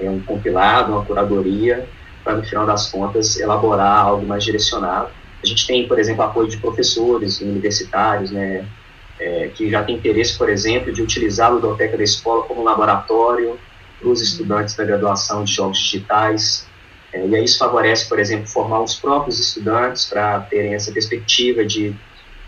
é, 0.00 0.10
um 0.10 0.20
compilado, 0.20 0.92
uma 0.92 1.04
curadoria, 1.04 1.88
para 2.22 2.36
no 2.36 2.44
final 2.44 2.66
das 2.66 2.90
contas 2.90 3.38
elaborar 3.38 4.06
algo 4.06 4.26
mais 4.26 4.42
direcionado. 4.44 5.10
A 5.42 5.46
gente 5.46 5.66
tem, 5.66 5.86
por 5.86 5.98
exemplo, 5.98 6.22
apoio 6.22 6.48
de 6.48 6.56
professores 6.56 7.40
universitários, 7.40 8.30
né, 8.30 8.66
é, 9.18 9.48
que 9.48 9.70
já 9.70 9.82
tem 9.82 9.96
interesse, 9.96 10.36
por 10.36 10.48
exemplo, 10.48 10.92
de 10.92 11.02
utilizar 11.02 11.48
a 11.48 11.54
ludoteca 11.54 11.96
da 11.96 12.04
escola 12.04 12.44
como 12.44 12.62
laboratório 12.62 13.58
para 13.98 14.08
os 14.08 14.20
estudantes 14.20 14.74
da 14.74 14.84
graduação 14.84 15.44
de 15.44 15.52
jogos 15.52 15.78
digitais, 15.78 16.66
é, 17.12 17.26
e 17.26 17.34
aí 17.34 17.44
isso 17.44 17.58
favorece, 17.58 18.08
por 18.08 18.18
exemplo, 18.18 18.46
formar 18.46 18.82
os 18.82 18.94
próprios 18.94 19.38
estudantes 19.40 20.04
para 20.04 20.40
terem 20.40 20.74
essa 20.74 20.92
perspectiva 20.92 21.64
de 21.64 21.94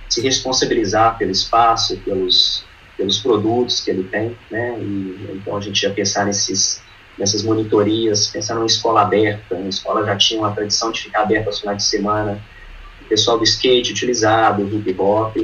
se 0.09 0.20
responsabilizar 0.20 1.16
pelo 1.16 1.31
espaço, 1.31 1.96
pelos, 1.98 2.64
pelos 2.96 3.18
produtos 3.18 3.81
que 3.81 3.90
ele 3.90 4.04
tem, 4.04 4.37
né? 4.50 4.78
E, 4.78 5.31
então 5.35 5.57
a 5.57 5.61
gente 5.61 5.81
já 5.81 5.90
pensar 5.90 6.24
nesses, 6.24 6.83
nessas 7.16 7.42
monitorias, 7.42 8.26
pensar 8.26 8.54
numa 8.54 8.66
escola 8.66 9.02
aberta, 9.02 9.57
a 9.57 9.68
escola 9.68 10.04
já 10.04 10.16
tinha 10.16 10.40
uma 10.40 10.52
tradição 10.52 10.90
de 10.90 11.02
ficar 11.02 11.22
aberta 11.22 11.48
aos 11.48 11.61
finais 11.61 11.78
de 11.78 11.85
semana, 11.85 12.42
o 13.02 13.04
pessoal 13.04 13.38
do 13.38 13.44
skate 13.44 13.92
utilizado, 13.92 14.62
o 14.62 14.78
hip 14.78 14.94
hop, 14.98 15.37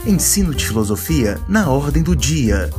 Ensino 0.07 0.55
de 0.55 0.65
Filosofia 0.65 1.37
na 1.49 1.69
Ordem 1.69 2.01
do 2.01 2.15
Dia. 2.15 2.71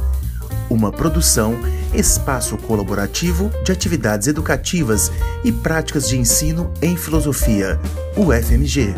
Uma 0.69 0.93
produção, 0.93 1.59
espaço 1.93 2.55
colaborativo 2.55 3.51
de 3.65 3.71
atividades 3.73 4.27
educativas 4.27 5.11
e 5.43 5.51
práticas 5.51 6.07
de 6.07 6.17
ensino 6.17 6.71
em 6.81 6.95
filosofia, 6.95 7.77
UFMG. 8.15 8.95